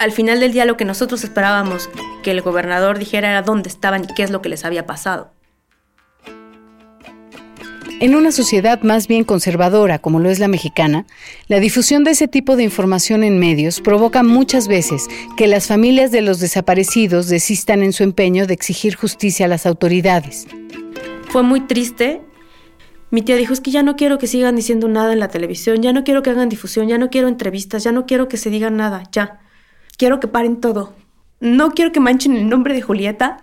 al 0.00 0.10
final 0.10 0.40
del 0.40 0.50
día 0.50 0.64
lo 0.64 0.76
que 0.76 0.84
nosotros 0.84 1.22
esperábamos 1.22 1.88
que 2.24 2.32
el 2.32 2.42
gobernador 2.42 2.98
dijera 2.98 3.30
era 3.30 3.42
dónde 3.42 3.68
estaban 3.68 4.02
y 4.02 4.12
qué 4.12 4.24
es 4.24 4.30
lo 4.30 4.42
que 4.42 4.48
les 4.48 4.64
había 4.64 4.86
pasado. 4.86 5.30
En 8.00 8.14
una 8.14 8.30
sociedad 8.30 8.80
más 8.82 9.08
bien 9.08 9.24
conservadora 9.24 9.98
como 9.98 10.20
lo 10.20 10.30
es 10.30 10.38
la 10.38 10.46
mexicana, 10.46 11.04
la 11.48 11.58
difusión 11.58 12.04
de 12.04 12.12
ese 12.12 12.28
tipo 12.28 12.54
de 12.54 12.62
información 12.62 13.24
en 13.24 13.40
medios 13.40 13.80
provoca 13.80 14.22
muchas 14.22 14.68
veces 14.68 15.08
que 15.36 15.48
las 15.48 15.66
familias 15.66 16.12
de 16.12 16.22
los 16.22 16.38
desaparecidos 16.38 17.26
desistan 17.26 17.82
en 17.82 17.92
su 17.92 18.04
empeño 18.04 18.46
de 18.46 18.54
exigir 18.54 18.94
justicia 18.94 19.46
a 19.46 19.48
las 19.48 19.66
autoridades. 19.66 20.46
Fue 21.28 21.42
muy 21.42 21.62
triste 21.62 22.22
Mi 23.10 23.22
tía 23.22 23.34
dijo, 23.34 23.52
es 23.52 23.60
que 23.60 23.72
ya 23.72 23.82
no 23.82 23.96
quiero 23.96 24.18
que 24.18 24.28
sigan 24.28 24.54
diciendo 24.54 24.86
nada 24.86 25.12
en 25.12 25.18
la 25.18 25.28
televisión, 25.28 25.82
ya 25.82 25.92
no 25.92 26.04
quiero 26.04 26.22
que 26.22 26.30
hagan 26.30 26.48
difusión, 26.48 26.86
ya 26.86 26.98
no 26.98 27.10
quiero 27.10 27.26
entrevistas, 27.26 27.82
ya 27.82 27.90
no 27.90 28.06
quiero 28.06 28.28
que 28.28 28.36
se 28.36 28.50
diga 28.50 28.70
nada, 28.70 29.04
ya. 29.10 29.40
Quiero 29.96 30.20
que 30.20 30.28
paren 30.28 30.60
todo. 30.60 30.94
No 31.40 31.70
quiero 31.70 31.90
que 31.90 32.00
manchen 32.00 32.36
el 32.36 32.48
nombre 32.48 32.74
de 32.74 32.82
Julieta 32.82 33.38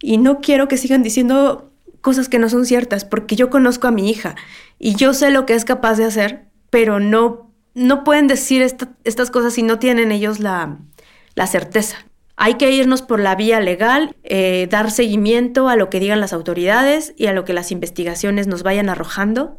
y 0.00 0.16
no 0.16 0.40
quiero 0.40 0.68
que 0.68 0.78
sigan 0.78 1.02
diciendo 1.02 1.73
cosas 2.04 2.28
que 2.28 2.38
no 2.38 2.50
son 2.50 2.66
ciertas, 2.66 3.06
porque 3.06 3.34
yo 3.34 3.48
conozco 3.48 3.88
a 3.88 3.90
mi 3.90 4.10
hija 4.10 4.36
y 4.78 4.94
yo 4.94 5.14
sé 5.14 5.30
lo 5.30 5.46
que 5.46 5.54
es 5.54 5.64
capaz 5.64 5.94
de 5.94 6.04
hacer, 6.04 6.44
pero 6.68 7.00
no, 7.00 7.50
no 7.72 8.04
pueden 8.04 8.26
decir 8.26 8.60
estas 8.60 9.30
cosas 9.30 9.54
si 9.54 9.62
no 9.62 9.78
tienen 9.78 10.12
ellos 10.12 10.38
la, 10.38 10.80
la 11.34 11.46
certeza. 11.46 11.96
Hay 12.36 12.54
que 12.54 12.70
irnos 12.70 13.00
por 13.00 13.20
la 13.20 13.36
vía 13.36 13.58
legal, 13.60 14.16
eh, 14.22 14.68
dar 14.70 14.90
seguimiento 14.90 15.70
a 15.70 15.76
lo 15.76 15.88
que 15.88 15.98
digan 15.98 16.20
las 16.20 16.34
autoridades 16.34 17.14
y 17.16 17.24
a 17.26 17.32
lo 17.32 17.46
que 17.46 17.54
las 17.54 17.72
investigaciones 17.72 18.48
nos 18.48 18.62
vayan 18.62 18.90
arrojando 18.90 19.58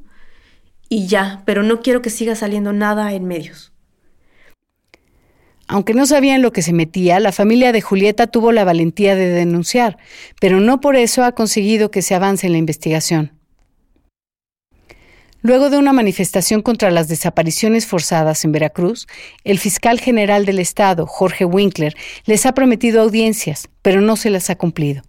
y 0.87 1.07
ya, 1.07 1.41
pero 1.45 1.63
no 1.63 1.81
quiero 1.81 2.03
que 2.03 2.11
siga 2.11 2.35
saliendo 2.35 2.73
nada 2.73 3.11
en 3.13 3.25
medios. 3.25 3.73
Aunque 5.67 5.93
no 5.93 6.05
sabían 6.05 6.41
lo 6.41 6.51
que 6.51 6.61
se 6.61 6.73
metía, 6.73 7.19
la 7.19 7.31
familia 7.31 7.71
de 7.71 7.81
Julieta 7.81 8.27
tuvo 8.27 8.51
la 8.51 8.63
valentía 8.63 9.15
de 9.15 9.29
denunciar, 9.29 9.97
pero 10.39 10.59
no 10.59 10.79
por 10.79 10.95
eso 10.95 11.23
ha 11.23 11.31
conseguido 11.31 11.89
que 11.89 12.03
se 12.03 12.13
avance 12.13 12.45
en 12.45 12.53
la 12.53 12.59
investigación. 12.59 13.31
Luego 15.41 15.69
de 15.69 15.77
una 15.77 15.93
manifestación 15.93 16.63
contra 16.63 16.89
las 16.89 17.07
desapariciones 17.07 17.85
forzadas 17.85 18.43
en 18.45 18.51
Veracruz, 18.51 19.07
el 19.43 19.59
fiscal 19.59 19.99
general 19.99 20.45
del 20.45 20.57
Estado, 20.57 21.05
Jorge 21.05 21.45
Winkler, 21.45 21.95
les 22.25 22.47
ha 22.47 22.53
prometido 22.53 23.01
audiencias, 23.01 23.69
pero 23.83 24.01
no 24.01 24.15
se 24.15 24.31
las 24.31 24.49
ha 24.49 24.55
cumplido. 24.55 25.03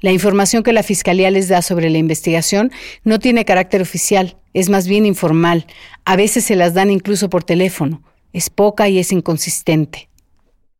La 0.00 0.10
información 0.10 0.62
que 0.62 0.72
la 0.72 0.82
Fiscalía 0.82 1.30
les 1.30 1.48
da 1.48 1.60
sobre 1.60 1.90
la 1.90 1.98
investigación 1.98 2.72
no 3.04 3.18
tiene 3.18 3.44
carácter 3.44 3.82
oficial, 3.82 4.38
es 4.54 4.70
más 4.70 4.88
bien 4.88 5.04
informal. 5.04 5.66
A 6.04 6.16
veces 6.16 6.44
se 6.44 6.56
las 6.56 6.72
dan 6.72 6.90
incluso 6.90 7.28
por 7.28 7.44
teléfono. 7.44 8.02
Es 8.34 8.50
poca 8.50 8.90
y 8.90 8.98
es 8.98 9.12
inconsistente. 9.12 10.10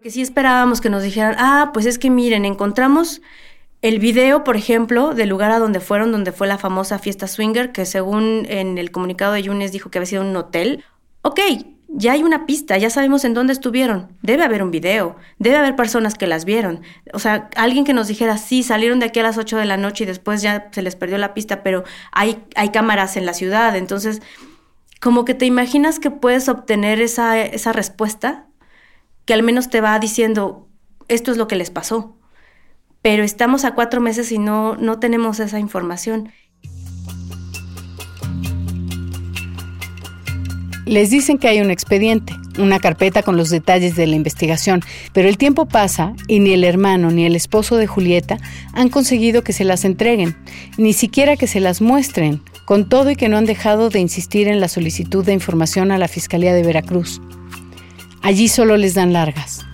Que 0.03 0.11
sí 0.11 0.21
esperábamos 0.21 0.83
que 0.83 0.91
nos 0.91 1.03
dijeran, 1.03 1.37
ah, 1.39 1.71
pues 1.73 1.87
es 1.87 1.99
que 1.99 2.11
miren, 2.11 2.45
encontramos 2.45 3.23
el 3.81 3.99
video, 3.99 4.45
por 4.45 4.57
ejemplo, 4.57 5.15
del 5.15 5.29
lugar 5.29 5.51
a 5.51 5.59
donde 5.59 5.79
fueron, 5.79 6.11
donde 6.11 6.33
fue 6.33 6.47
la 6.47 6.59
famosa 6.59 6.99
fiesta 6.99 7.29
swinger, 7.29 7.71
que 7.71 7.87
según 7.87 8.47
en 8.49 8.77
el 8.77 8.91
comunicado 8.91 9.35
de 9.35 9.43
Yunes 9.43 9.73
dijo 9.73 9.91
que 9.91 9.99
había 9.99 10.07
sido 10.07 10.23
un 10.23 10.35
hotel. 10.35 10.85
Ok, 11.23 11.41
ya 11.89 12.13
hay 12.13 12.23
una 12.25 12.45
pista, 12.45 12.77
ya 12.77 12.91
sabemos 12.91 13.25
en 13.25 13.35
dónde 13.35 13.53
estuvieron. 13.53 14.09
Debe 14.21 14.43
haber 14.43 14.63
un 14.63 14.71
video, 14.71 15.17
debe 15.39 15.57
haber 15.57 15.77
personas 15.77 16.15
que 16.15 16.27
las 16.27 16.45
vieron. 16.45 16.81
O 17.13 17.19
sea, 17.19 17.49
alguien 17.55 17.85
que 17.85 17.93
nos 17.93 18.09
dijera, 18.09 18.37
sí, 18.37 18.63
salieron 18.65 18.99
de 18.99 19.07
aquí 19.07 19.21
a 19.21 19.23
las 19.23 19.39
8 19.39 19.59
de 19.59 19.65
la 19.65 19.77
noche 19.77 20.05
y 20.05 20.07
después 20.07 20.43
ya 20.43 20.71
se 20.73 20.83
les 20.83 20.97
perdió 20.97 21.19
la 21.19 21.35
pista, 21.35 21.63
pero 21.63 21.85
hay, 22.11 22.43
hay 22.57 22.71
cámaras 22.71 23.17
en 23.17 23.27
la 23.27 23.33
ciudad. 23.33 23.77
Entonces, 23.77 24.23
como 25.05 25.25
que 25.25 25.35
te 25.35 25.47
imaginas 25.47 26.01
que 26.01 26.11
puedes 26.11 26.49
obtener 26.49 27.01
esa, 27.01 27.39
esa 27.39 27.73
respuesta 27.73 28.49
que 29.25 29.35
al 29.35 29.45
menos 29.45 29.71
te 29.71 29.81
va 29.81 29.97
diciendo, 30.01 30.67
esto 31.07 31.31
es 31.31 31.37
lo 31.37 31.47
que 31.47 31.57
les 31.57 31.71
pasó 31.71 32.17
pero 33.05 33.23
estamos 33.23 33.67
a 33.67 33.75
cuatro 33.75 34.01
meses 34.01 34.33
y 34.33 34.39
no, 34.39 34.77
no 34.77 34.99
tenemos 34.99 35.39
esa 35.39 35.59
información. 35.59 36.31
Les 40.87 41.11
dicen 41.11 41.37
que 41.37 41.49
hay 41.49 41.61
un 41.61 41.71
expediente, 41.71 42.33
una 42.59 42.81
carpeta 42.81 43.23
con 43.23 43.37
los 43.37 43.51
detalles 43.51 43.95
de 43.95 44.07
la 44.07 44.17
investigación, 44.17 44.81
pero 45.13 45.29
el 45.29 45.37
tiempo 45.37 45.67
pasa 45.67 46.15
y 46.29 46.41
ni 46.41 46.55
el 46.55 46.65
hermano 46.65 47.11
ni 47.11 47.27
el 47.27 47.37
esposo 47.37 47.77
de 47.77 47.87
Julieta 47.87 48.39
han 48.73 48.89
conseguido 48.89 49.45
que 49.45 49.53
se 49.53 49.65
las 49.65 49.85
entreguen, 49.85 50.35
ni 50.79 50.95
siquiera 50.95 51.37
que 51.37 51.47
se 51.47 51.61
las 51.61 51.83
muestren, 51.83 52.41
con 52.65 52.89
todo 52.89 53.11
y 53.11 53.17
que 53.17 53.29
no 53.29 53.37
han 53.37 53.45
dejado 53.45 53.91
de 53.91 54.01
insistir 54.01 54.49
en 54.49 54.61
la 54.61 54.69
solicitud 54.69 55.25
de 55.25 55.33
información 55.33 55.93
a 55.93 55.99
la 55.99 56.09
Fiscalía 56.09 56.55
de 56.55 56.63
Veracruz. 56.63 57.21
Allí 58.23 58.49
solo 58.49 58.77
les 58.77 58.95
dan 58.95 59.13
largas. 59.13 59.67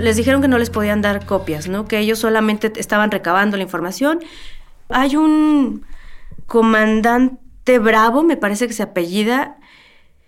Les 0.00 0.16
dijeron 0.16 0.40
que 0.40 0.48
no 0.48 0.58
les 0.58 0.70
podían 0.70 1.02
dar 1.02 1.26
copias, 1.26 1.68
¿no? 1.68 1.86
Que 1.86 1.98
ellos 1.98 2.18
solamente 2.18 2.72
estaban 2.76 3.10
recabando 3.10 3.56
la 3.56 3.64
información. 3.64 4.20
Hay 4.88 5.16
un 5.16 5.84
comandante 6.46 7.78
Bravo, 7.78 8.22
me 8.22 8.36
parece 8.36 8.66
que 8.66 8.72
se 8.72 8.82
apellida, 8.82 9.58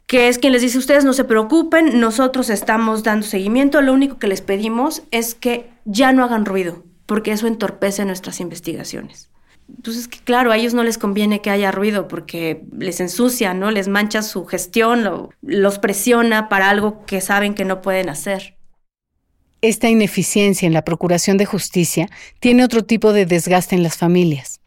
que 0.07 0.29
es 0.29 0.39
quien 0.39 0.53
les 0.53 0.63
dice, 0.63 0.79
ustedes 0.79 1.05
no 1.05 1.13
se 1.13 1.25
preocupen, 1.25 1.99
nosotros 1.99 2.51
estamos 2.51 3.03
dando 3.03 3.27
seguimiento, 3.27 3.81
lo 3.81 3.93
único 3.93 4.19
que 4.19 4.29
les 4.29 4.43
pedimos 4.43 5.03
es 5.11 5.35
que 5.35 5.71
ya 5.85 6.13
no 6.13 6.23
hagan 6.23 6.45
ruido, 6.45 6.85
porque 7.07 7.33
eso 7.33 7.47
entorpece 7.47 8.05
nuestras 8.05 8.39
investigaciones. 8.41 9.32
Entonces, 9.69 10.09
claro, 10.09 10.53
a 10.53 10.57
ellos 10.57 10.75
no 10.75 10.85
les 10.85 10.99
conviene 10.99 11.41
que 11.41 11.51
haya 11.51 11.73
ruido 11.73 12.09
porque 12.09 12.65
les 12.79 13.01
ensucia, 13.01 13.55
¿no? 13.55 13.71
Les 13.71 13.89
mancha 13.89 14.23
su 14.23 14.45
gestión, 14.45 15.31
los 15.43 15.79
presiona 15.79 16.49
para 16.49 16.71
algo 16.71 17.05
que 17.07 17.21
saben 17.21 17.55
que 17.55 17.65
no 17.65 17.83
pueden 17.83 18.09
hacer. 18.09 18.57
Esta 19.61 19.89
ineficiencia 19.89 20.67
en 20.67 20.73
la 20.73 20.85
procuración 20.85 21.37
de 21.37 21.47
justicia 21.47 22.09
tiene 22.41 22.65
otro 22.65 22.85
tipo 22.85 23.13
de 23.13 23.27
desgaste 23.27 23.77
en 23.77 23.83
las 23.83 23.97
familias. 23.97 24.61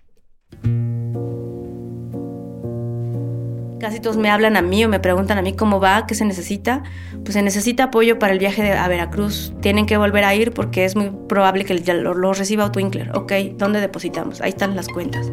Casi 3.86 4.00
todos 4.00 4.18
me 4.18 4.32
hablan 4.32 4.58
a 4.58 4.64
mí 4.64 4.84
o 4.84 4.90
me 4.90 5.00
preguntan 5.00 5.38
a 5.38 5.44
mí 5.44 5.54
cómo 5.54 5.80
va, 5.80 6.08
qué 6.08 6.16
se 6.16 6.26
necesita. 6.26 6.82
Pues 7.24 7.36
se 7.36 7.44
necesita 7.44 7.84
apoyo 7.84 8.18
para 8.18 8.34
el 8.34 8.40
viaje 8.40 8.74
a 8.74 8.88
Veracruz. 8.88 9.54
Tienen 9.62 9.86
que 9.86 9.96
volver 9.96 10.24
a 10.24 10.34
ir 10.34 10.54
porque 10.54 10.86
es 10.86 10.96
muy 10.96 11.12
probable 11.30 11.66
que 11.66 11.76
lo, 11.94 12.16
lo 12.16 12.34
reciba 12.34 12.72
Twinkler. 12.72 13.16
Ok, 13.16 13.34
¿dónde 13.58 13.82
depositamos? 13.82 14.42
Ahí 14.42 14.50
están 14.50 14.76
las 14.76 14.88
cuentas. 14.88 15.32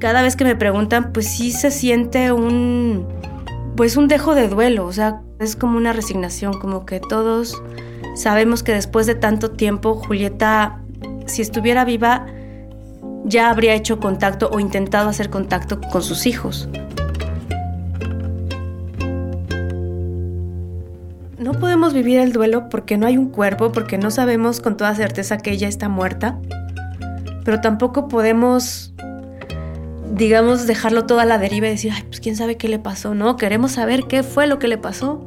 Cada 0.00 0.22
vez 0.22 0.34
que 0.34 0.42
me 0.42 0.56
preguntan, 0.56 1.12
pues 1.12 1.28
sí 1.28 1.52
se 1.52 1.70
siente 1.70 2.32
un, 2.32 3.06
pues 3.76 3.96
un 3.96 4.08
dejo 4.08 4.34
de 4.34 4.48
duelo, 4.48 4.86
o 4.86 4.92
sea, 4.92 5.20
es 5.38 5.54
como 5.54 5.76
una 5.78 5.92
resignación, 5.92 6.58
como 6.58 6.84
que 6.84 6.98
todos 6.98 7.62
sabemos 8.16 8.64
que 8.64 8.72
después 8.72 9.06
de 9.06 9.14
tanto 9.14 9.52
tiempo 9.52 9.94
Julieta, 9.94 10.80
si 11.26 11.42
estuviera 11.42 11.84
viva, 11.84 12.26
ya 13.24 13.50
habría 13.50 13.74
hecho 13.74 13.98
contacto 13.98 14.50
o 14.50 14.60
intentado 14.60 15.08
hacer 15.08 15.30
contacto 15.30 15.80
con 15.80 16.02
sus 16.02 16.26
hijos. 16.26 16.68
No 21.38 21.52
podemos 21.54 21.92
vivir 21.92 22.20
el 22.20 22.32
duelo 22.32 22.68
porque 22.68 22.96
no 22.96 23.06
hay 23.06 23.16
un 23.16 23.28
cuerpo, 23.28 23.72
porque 23.72 23.98
no 23.98 24.10
sabemos 24.10 24.60
con 24.60 24.76
toda 24.76 24.94
certeza 24.94 25.38
que 25.38 25.50
ella 25.50 25.68
está 25.68 25.88
muerta, 25.88 26.38
pero 27.44 27.60
tampoco 27.60 28.08
podemos 28.08 28.94
digamos, 30.14 30.66
dejarlo 30.66 31.06
todo 31.06 31.18
a 31.20 31.24
la 31.24 31.38
deriva 31.38 31.66
y 31.66 31.70
decir, 31.70 31.92
ay, 31.92 32.04
pues 32.04 32.20
quién 32.20 32.36
sabe 32.36 32.56
qué 32.56 32.68
le 32.68 32.78
pasó, 32.78 33.14
¿no? 33.14 33.36
Queremos 33.36 33.72
saber 33.72 34.04
qué 34.04 34.22
fue 34.22 34.46
lo 34.46 34.58
que 34.58 34.68
le 34.68 34.78
pasó. 34.78 35.24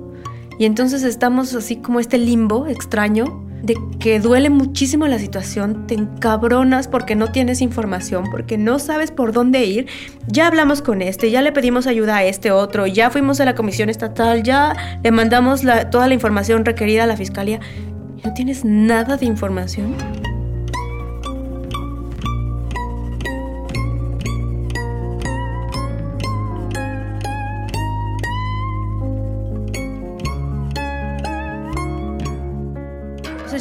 Y 0.60 0.66
entonces 0.66 1.04
estamos 1.04 1.54
así 1.54 1.78
como 1.78 2.00
este 2.00 2.18
limbo 2.18 2.68
extraño 2.68 3.47
de 3.64 3.76
que 4.00 4.20
duele 4.20 4.50
muchísimo 4.50 5.08
la 5.08 5.20
situación, 5.20 5.88
te 5.88 5.96
encabronas 5.96 6.88
porque 6.88 7.16
no 7.16 7.32
tienes 7.32 7.62
información, 7.62 8.26
porque 8.32 8.58
no 8.58 8.80
sabes 8.80 9.12
por 9.12 9.32
dónde 9.32 9.66
ir. 9.66 9.88
Ya 10.28 10.48
hablamos 10.48 10.82
con 10.82 11.02
este, 11.02 11.32
ya 11.32 11.42
le 11.42 11.52
pedimos 11.52 11.88
ayuda 11.88 12.18
a 12.18 12.24
este 12.24 12.52
otro, 12.52 12.88
ya 12.88 13.10
fuimos 13.10 13.40
a 13.40 13.46
la 13.46 13.56
comisión 13.56 13.90
estatal, 13.90 14.44
ya 14.44 15.00
le 15.04 15.12
mandamos 15.12 15.62
toda 15.92 16.08
la 16.08 16.14
información 16.14 16.66
requerida 16.66 17.04
a 17.04 17.08
la 17.08 17.18
fiscalía. 17.18 17.60
¿No 18.24 18.34
tienes 18.34 18.66
nada 18.66 19.18
de 19.18 19.26
información? 19.26 19.96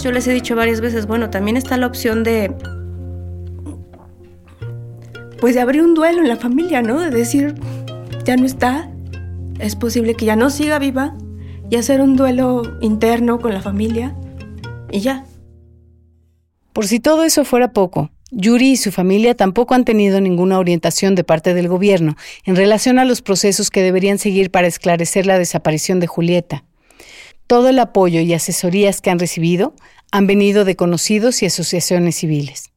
Yo 0.07 0.13
les 0.13 0.29
he 0.29 0.33
dicho 0.33 0.55
varias 0.55 0.81
veces, 0.81 1.09
bueno, 1.09 1.31
también 1.31 1.57
está 1.57 1.77
la 1.77 1.89
opción 1.89 2.23
de, 2.23 2.55
pues 5.41 5.57
de 5.57 5.61
abrir 5.61 5.83
un 5.83 5.95
duelo 5.95 6.23
en 6.23 6.29
la 6.29 6.37
familia, 6.37 6.81
¿no? 6.81 7.01
De 7.01 7.11
decir, 7.11 7.57
ya 8.25 8.37
no 8.37 8.47
está, 8.47 8.89
es 9.59 9.75
posible 9.75 10.15
que 10.15 10.25
ya 10.25 10.37
no 10.37 10.49
siga 10.49 10.79
viva 10.79 11.17
y 11.69 11.75
hacer 11.75 12.01
un 12.01 12.15
duelo 12.15 12.63
interno 12.81 13.41
con 13.41 13.53
la 13.53 13.61
familia 13.61 14.15
y 14.93 15.01
ya. 15.01 15.25
Por 16.73 16.87
si 16.87 17.01
todo 17.01 17.25
eso 17.25 17.45
fuera 17.45 17.73
poco, 17.73 18.11
Yuri 18.31 18.71
y 18.71 18.77
su 18.77 18.93
familia 18.93 19.35
tampoco 19.35 19.75
han 19.75 19.85
tenido 19.85 20.21
ninguna 20.21 20.61
orientación 20.61 21.17
de 21.17 21.25
parte 21.25 21.53
del 21.53 21.67
gobierno 21.67 22.15
en 22.45 22.55
relación 22.55 23.01
a 23.01 23.05
los 23.05 23.23
procesos 23.23 23.71
que 23.71 23.83
deberían 23.83 24.19
seguir 24.19 24.53
para 24.53 24.69
esclarecer 24.69 25.27
la 25.27 25.37
desaparición 25.37 25.99
de 25.99 26.07
Julieta. 26.07 26.63
Todo 27.47 27.69
el 27.69 27.79
apoyo 27.79 28.21
y 28.21 28.35
asesorías 28.35 29.01
que 29.01 29.11
han 29.11 29.19
recibido 29.19 29.75
han 30.11 30.27
venido 30.27 30.65
de 30.65 30.77
conocidos 30.77 31.43
y 31.43 31.47
asociaciones 31.47 32.17
civiles. 32.17 32.71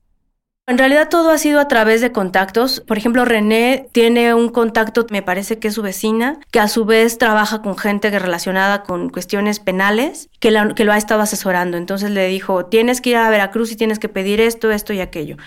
En 0.69 0.77
realidad 0.77 1.09
todo 1.09 1.31
ha 1.31 1.39
sido 1.39 1.59
a 1.59 1.67
través 1.67 1.99
de 1.99 2.11
contactos. 2.11 2.79
Por 2.81 2.99
ejemplo, 2.99 3.25
René 3.25 3.89
tiene 3.91 4.35
un 4.35 4.49
contacto, 4.49 5.07
me 5.09 5.23
parece 5.23 5.57
que 5.57 5.69
es 5.69 5.73
su 5.73 5.81
vecina, 5.81 6.39
que 6.51 6.59
a 6.59 6.67
su 6.67 6.85
vez 6.85 7.17
trabaja 7.17 7.63
con 7.63 7.75
gente 7.75 8.11
relacionada 8.11 8.83
con 8.83 9.09
cuestiones 9.09 9.59
penales, 9.59 10.29
que, 10.39 10.55
que 10.75 10.85
lo 10.85 10.91
ha 10.91 10.97
estado 10.97 11.21
asesorando. 11.21 11.75
Entonces 11.75 12.11
le 12.11 12.27
dijo, 12.27 12.67
tienes 12.67 13.01
que 13.01 13.09
ir 13.09 13.15
a 13.15 13.31
Veracruz 13.31 13.71
y 13.71 13.77
tienes 13.77 13.97
que 13.97 14.09
pedir 14.09 14.39
esto, 14.39 14.69
esto 14.69 14.93
y 14.93 14.99
aquello. 14.99 15.37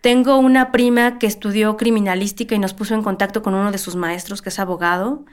Tengo 0.00 0.36
una 0.38 0.72
prima 0.72 1.20
que 1.20 1.28
estudió 1.28 1.76
criminalística 1.76 2.56
y 2.56 2.58
nos 2.58 2.74
puso 2.74 2.96
en 2.96 3.04
contacto 3.04 3.40
con 3.40 3.54
uno 3.54 3.70
de 3.70 3.78
sus 3.78 3.94
maestros, 3.94 4.42
que 4.42 4.48
es 4.48 4.58
abogado, 4.58 5.24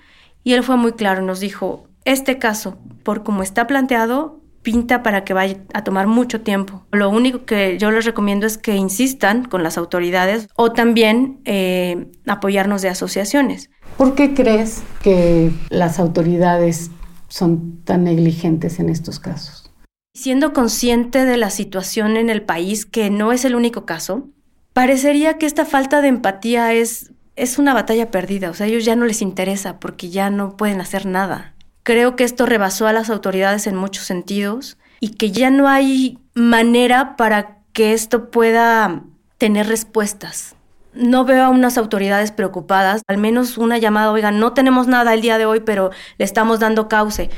y 0.44 0.54
él 0.54 0.64
fue 0.64 0.78
muy 0.78 0.94
claro, 0.94 1.24
nos 1.24 1.40
dijo, 1.40 1.88
este 2.06 2.38
caso, 2.38 2.78
por 3.04 3.24
como 3.24 3.44
está 3.44 3.68
planteado, 3.68 4.42
pinta 4.62 5.04
para 5.04 5.24
que 5.24 5.34
vaya 5.34 5.58
a 5.74 5.84
tomar 5.84 6.08
mucho 6.08 6.42
tiempo. 6.42 6.86
Lo 6.92 7.10
único 7.10 7.46
que 7.46 7.78
yo 7.78 7.92
les 7.92 8.06
recomiendo 8.06 8.46
es 8.46 8.58
que 8.58 8.76
insistan 8.76 9.46
con 9.46 9.64
las 9.64 9.78
autoridades 9.78 10.48
o 10.56 10.72
también 10.72 11.42
eh, 11.46 12.12
apoyarnos 12.28 12.82
de 12.82 12.90
asociaciones. 12.90 13.70
¿Por 13.98 14.16
qué 14.16 14.34
crees 14.34 14.84
que 15.02 15.52
las 15.70 16.00
autoridades 16.00 16.92
son 17.28 17.82
tan 17.84 18.04
negligentes 18.04 18.80
en 18.80 18.90
estos 18.90 19.20
casos? 19.20 19.72
Siendo 20.14 20.54
consciente 20.54 21.26
de 21.26 21.38
la 21.38 21.50
situación 21.50 22.18
en 22.18 22.30
el 22.30 22.42
país, 22.42 22.86
que 22.86 23.10
no 23.10 23.32
es 23.32 23.46
el 23.46 23.56
único 23.56 23.86
caso, 23.86 24.28
parecería 24.74 25.38
que 25.38 25.46
esta 25.46 25.66
falta 25.66 26.02
de 26.02 26.10
empatía 26.10 26.74
es, 26.74 27.12
es 27.36 27.58
una 27.58 27.74
batalla 27.74 28.12
perdida. 28.12 28.50
O 28.50 28.54
sea, 28.54 28.66
a 28.66 28.70
ellos 28.70 28.86
ya 28.86 28.96
no 28.96 29.06
les 29.06 29.22
interesa 29.22 29.80
porque 29.80 30.10
ya 30.10 30.30
no 30.30 30.58
pueden 30.58 30.82
hacer 30.82 31.06
nada. 31.06 31.56
Creo 31.84 32.16
que 32.16 32.24
esto 32.24 32.46
rebasó 32.46 32.88
a 32.88 32.94
las 32.94 33.10
autoridades 33.10 33.66
en 33.68 33.76
muchos 33.76 34.06
sentidos 34.06 34.78
y 35.00 35.10
que 35.16 35.32
ya 35.32 35.50
no 35.50 35.68
hay 35.68 36.20
manera 36.36 37.16
para 37.16 37.58
que 37.74 37.94
esto 37.94 38.30
pueda 38.30 39.04
tener 39.38 39.68
respuestas. 39.68 40.56
No 40.94 41.26
veo 41.26 41.46
a 41.46 41.50
unas 41.50 41.78
autoridades 41.78 42.32
preocupadas, 42.32 43.02
al 43.08 43.18
menos 43.18 43.58
una 43.58 43.78
llamada, 43.78 44.12
oigan, 44.12 44.40
no 44.40 44.54
tenemos 44.54 44.88
nada 44.88 45.14
el 45.14 45.22
día 45.22 45.38
de 45.38 45.46
hoy, 45.46 45.62
pero 45.62 45.90
le 46.18 46.26
estamos 46.26 46.60
dando 46.60 46.88
cauce. 46.88 47.30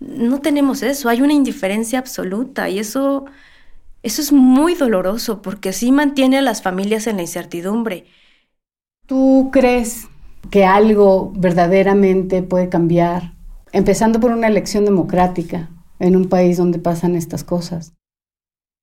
No 0.00 0.40
tenemos 0.40 0.82
eso, 0.82 1.08
hay 1.08 1.22
una 1.22 1.34
indiferencia 1.34 1.98
absoluta 1.98 2.68
y 2.68 2.80
eso, 2.80 3.26
eso 4.02 4.22
es 4.22 4.32
muy 4.32 4.74
doloroso 4.74 5.42
porque 5.42 5.72
sí 5.72 5.92
mantiene 5.92 6.38
a 6.38 6.42
las 6.42 6.62
familias 6.62 7.06
en 7.06 7.16
la 7.16 7.22
incertidumbre. 7.22 8.06
¿Tú 9.06 9.50
crees 9.52 10.08
que 10.50 10.64
algo 10.64 11.32
verdaderamente 11.36 12.42
puede 12.42 12.68
cambiar 12.68 13.34
empezando 13.74 14.20
por 14.20 14.30
una 14.30 14.46
elección 14.46 14.84
democrática 14.84 15.68
en 15.98 16.14
un 16.14 16.28
país 16.28 16.56
donde 16.56 16.78
pasan 16.78 17.16
estas 17.16 17.42
cosas. 17.42 17.92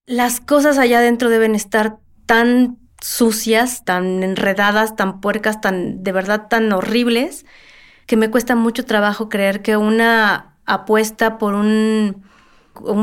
Las 0.06 0.42
cosas 0.42 0.78
allá 0.78 1.00
adentro 1.00 1.30
deben 1.30 1.56
estar 1.56 2.00
tan 2.26 2.78
sucias, 3.00 3.86
tan 3.86 4.22
enredadas, 4.22 4.98
tan 4.98 5.22
puercas, 5.22 5.62
tan 5.62 6.04
de 6.04 6.12
verdad 6.12 6.48
tan 6.50 6.72
horribles, 6.74 7.46
que 8.06 8.18
me 8.18 8.30
cuesta 8.30 8.56
mucho 8.56 8.84
trabajo 8.84 9.30
creer 9.30 9.62
que 9.62 9.78
una 9.78 10.58
apuesta 10.66 11.38
por 11.38 11.54
un, 11.54 12.24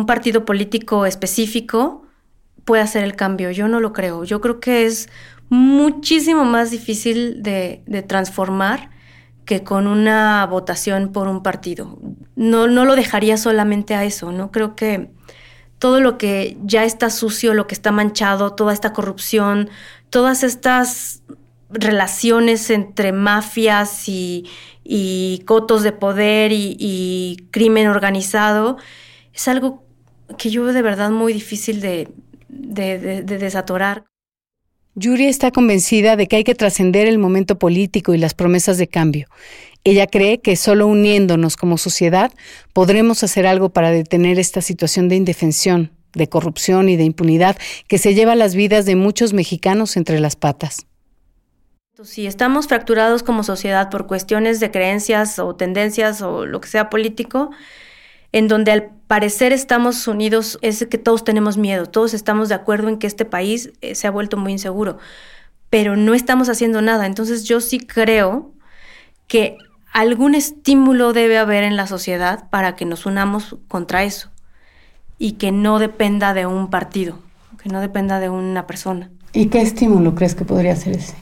partido 0.07 0.45
político 0.45 1.07
específico 1.07 2.07
pueda 2.66 2.83
hacer 2.83 3.02
el 3.02 3.16
cambio. 3.16 3.50
Yo 3.50 3.66
no 3.66 3.80
lo 3.80 3.95
creo. 3.95 4.25
Yo 4.25 4.42
creo 4.42 4.61
que 4.61 4.85
es 4.85 5.09
muchísimo 5.49 6.45
más 6.45 6.71
difícil 6.71 7.42
de 7.42 8.04
transformar 8.07 8.90
que 9.49 9.64
con 9.64 9.87
una 9.87 10.45
votación 10.45 11.11
por 11.11 11.26
un 11.26 11.43
partido. 11.43 11.99
No, 12.37 12.67
no 12.67 12.85
lo 12.85 12.95
dejaría 12.97 13.38
solamente 13.38 13.95
a 13.95 14.05
eso, 14.05 14.31
¿no? 14.31 14.50
Creo 14.50 14.76
que 14.76 15.11
todo 15.78 16.02
lo 16.02 16.19
que 16.19 16.59
ya 16.62 16.85
está 16.85 17.09
sucio, 17.09 17.55
lo 17.55 17.67
que 17.67 17.75
está 17.75 17.90
manchado, 17.90 18.55
toda 18.55 18.75
esta 18.75 18.93
corrupción, 18.93 19.71
todas 20.11 20.43
estas 20.43 21.23
relaciones 21.71 22.69
entre 22.69 23.12
mafias 23.12 24.05
y, 24.07 24.45
cotos 25.47 25.83
de 25.83 25.93
poder 25.93 26.52
y, 26.52 27.49
crimen 27.50 27.87
organizado, 27.88 28.76
es 29.33 29.49
algo 29.49 29.83
que 30.37 30.50
yo 30.50 30.62
veo 30.64 30.75
de 30.75 30.83
verdad 30.83 31.09
muy 31.09 31.33
difícil 31.33 31.81
de, 31.81 32.12
de 32.50 33.23
desatorar. 33.38 34.05
Yuri 34.99 35.26
está 35.26 35.52
convencida 35.52 36.17
de 36.17 36.26
que 36.26 36.35
hay 36.35 36.45
que 36.45 36.57
trascender 36.57 37.07
el 37.07 37.19
momento 37.19 37.57
político 37.57 38.14
y 38.14 38.19
las 38.19 38.35
promesas 38.35 38.78
de 38.78 38.88
cambio. 38.88 39.28
Ella 39.85 40.09
cree 40.09 40.40
que 40.40 40.57
solo 40.57 40.88
uniéndonos 40.88 41.57
como 41.57 41.78
sociedad 41.78 42.33
podremos 42.73 43.23
hacer 43.23 43.47
algo 43.47 43.69
para 43.69 43.93
detener 43.93 44.40
esta 44.40 44.61
situación 44.61 45.09
de 45.09 45.14
indefensión, 45.14 45.92
de 46.14 46.29
corrupción 46.29 46.88
y 46.88 46.96
de 46.96 47.05
impunidad 47.05 47.57
que 47.87 47.99
se 47.99 48.14
lleva 48.14 48.35
las 48.35 48.57
vidas 48.57 48.87
de 48.87 48.96
muchos 48.96 49.35
mexicanos 49.35 49.96
entre 49.96 50.18
las 50.18 50.35
patas. 50.35 50.87
Si 52.03 52.27
estamos 52.27 52.66
fracturados 52.66 53.22
como 53.22 53.44
sociedad 53.44 53.90
por 53.90 54.09
cuestiones 54.09 54.59
de 54.59 54.72
creencias 54.72 55.38
o 55.38 55.55
tendencias 55.55 56.22
o 56.22 56.44
lo 56.44 56.61
que 56.61 56.68
sea 56.68 56.90
político, 56.90 57.51
en 58.33 58.49
donde 58.49 58.73
al 58.73 58.91
parecer 59.07 59.53
estamos 59.53 60.07
unidos 60.07 60.59
es 60.62 60.87
que 60.87 60.99
todos 60.99 61.25
tenemos 61.25 61.57
miedo, 61.57 61.87
todos 61.87 62.14
estamos 62.14 62.49
de 62.49 62.55
acuerdo 62.55 62.88
en 62.88 62.99
que 62.99 63.07
este 63.07 63.25
país 63.25 63.73
eh, 63.81 63.95
se 63.95 64.07
ha 64.07 64.11
vuelto 64.11 64.37
muy 64.37 64.53
inseguro, 64.53 64.99
pero 65.71 65.97
no 65.97 66.14
estamos 66.14 66.49
haciendo 66.49 66.83
nada. 66.83 67.07
Entonces 67.07 67.45
yo 67.45 67.61
sí 67.61 67.79
creo 67.79 68.53
que 69.27 69.57
algún 69.93 70.35
estímulo 70.35 71.12
debe 71.12 71.38
haber 71.38 71.64
en 71.64 71.77
la 71.77 71.87
sociedad 71.87 72.49
para 72.51 72.77
que 72.77 72.85
nos 72.85 73.07
unamos 73.07 73.57
contra 73.69 74.05
eso 74.05 74.31
y 75.19 75.33
que 75.33 75.51
no 75.51 75.79
dependa 75.79 76.35
de 76.35 76.47
un 76.47 76.71
partido, 76.71 77.19
que 77.62 77.69
no 77.69 77.81
dependa 77.81 78.21
de 78.21 78.29
una 78.29 78.67
persona. 78.67 79.11
¿Y 79.33 79.47
qué 79.47 79.61
estímulo 79.61 80.14
crees 80.14 80.35
que 80.35 80.45
podría 80.45 80.77
ser 80.77 80.97
ese? 80.97 81.14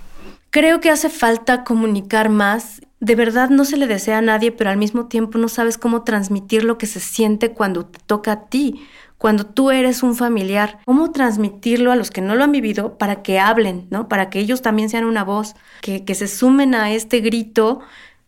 Creo 0.50 0.80
que 0.80 0.90
hace 0.90 1.08
falta 1.08 1.64
comunicar 1.64 2.28
más 2.28 2.80
de 3.00 3.14
verdad 3.14 3.50
no 3.50 3.64
se 3.64 3.76
le 3.76 3.86
desea 3.86 4.18
a 4.18 4.22
nadie, 4.22 4.52
pero 4.52 4.70
al 4.70 4.78
mismo 4.78 5.06
tiempo 5.06 5.38
no 5.38 5.48
sabes 5.48 5.78
cómo 5.78 6.02
transmitir 6.02 6.64
lo 6.64 6.78
que 6.78 6.86
se 6.86 7.00
siente 7.00 7.52
cuando 7.52 7.86
te 7.86 7.98
toca 8.06 8.32
a 8.32 8.44
ti, 8.46 8.86
cuando 9.18 9.44
tú 9.44 9.70
eres 9.70 10.02
un 10.02 10.14
familiar. 10.14 10.78
Cómo 10.86 11.12
transmitirlo 11.12 11.92
a 11.92 11.96
los 11.96 12.10
que 12.10 12.20
no 12.20 12.34
lo 12.34 12.44
han 12.44 12.52
vivido 12.52 12.96
para 12.98 13.22
que 13.22 13.38
hablen, 13.38 13.86
¿no? 13.90 14.08
Para 14.08 14.30
que 14.30 14.38
ellos 14.38 14.62
también 14.62 14.88
sean 14.88 15.04
una 15.04 15.24
voz, 15.24 15.54
que, 15.82 16.04
que 16.04 16.14
se 16.14 16.28
sumen 16.28 16.74
a 16.74 16.92
este 16.92 17.20
grito 17.20 17.80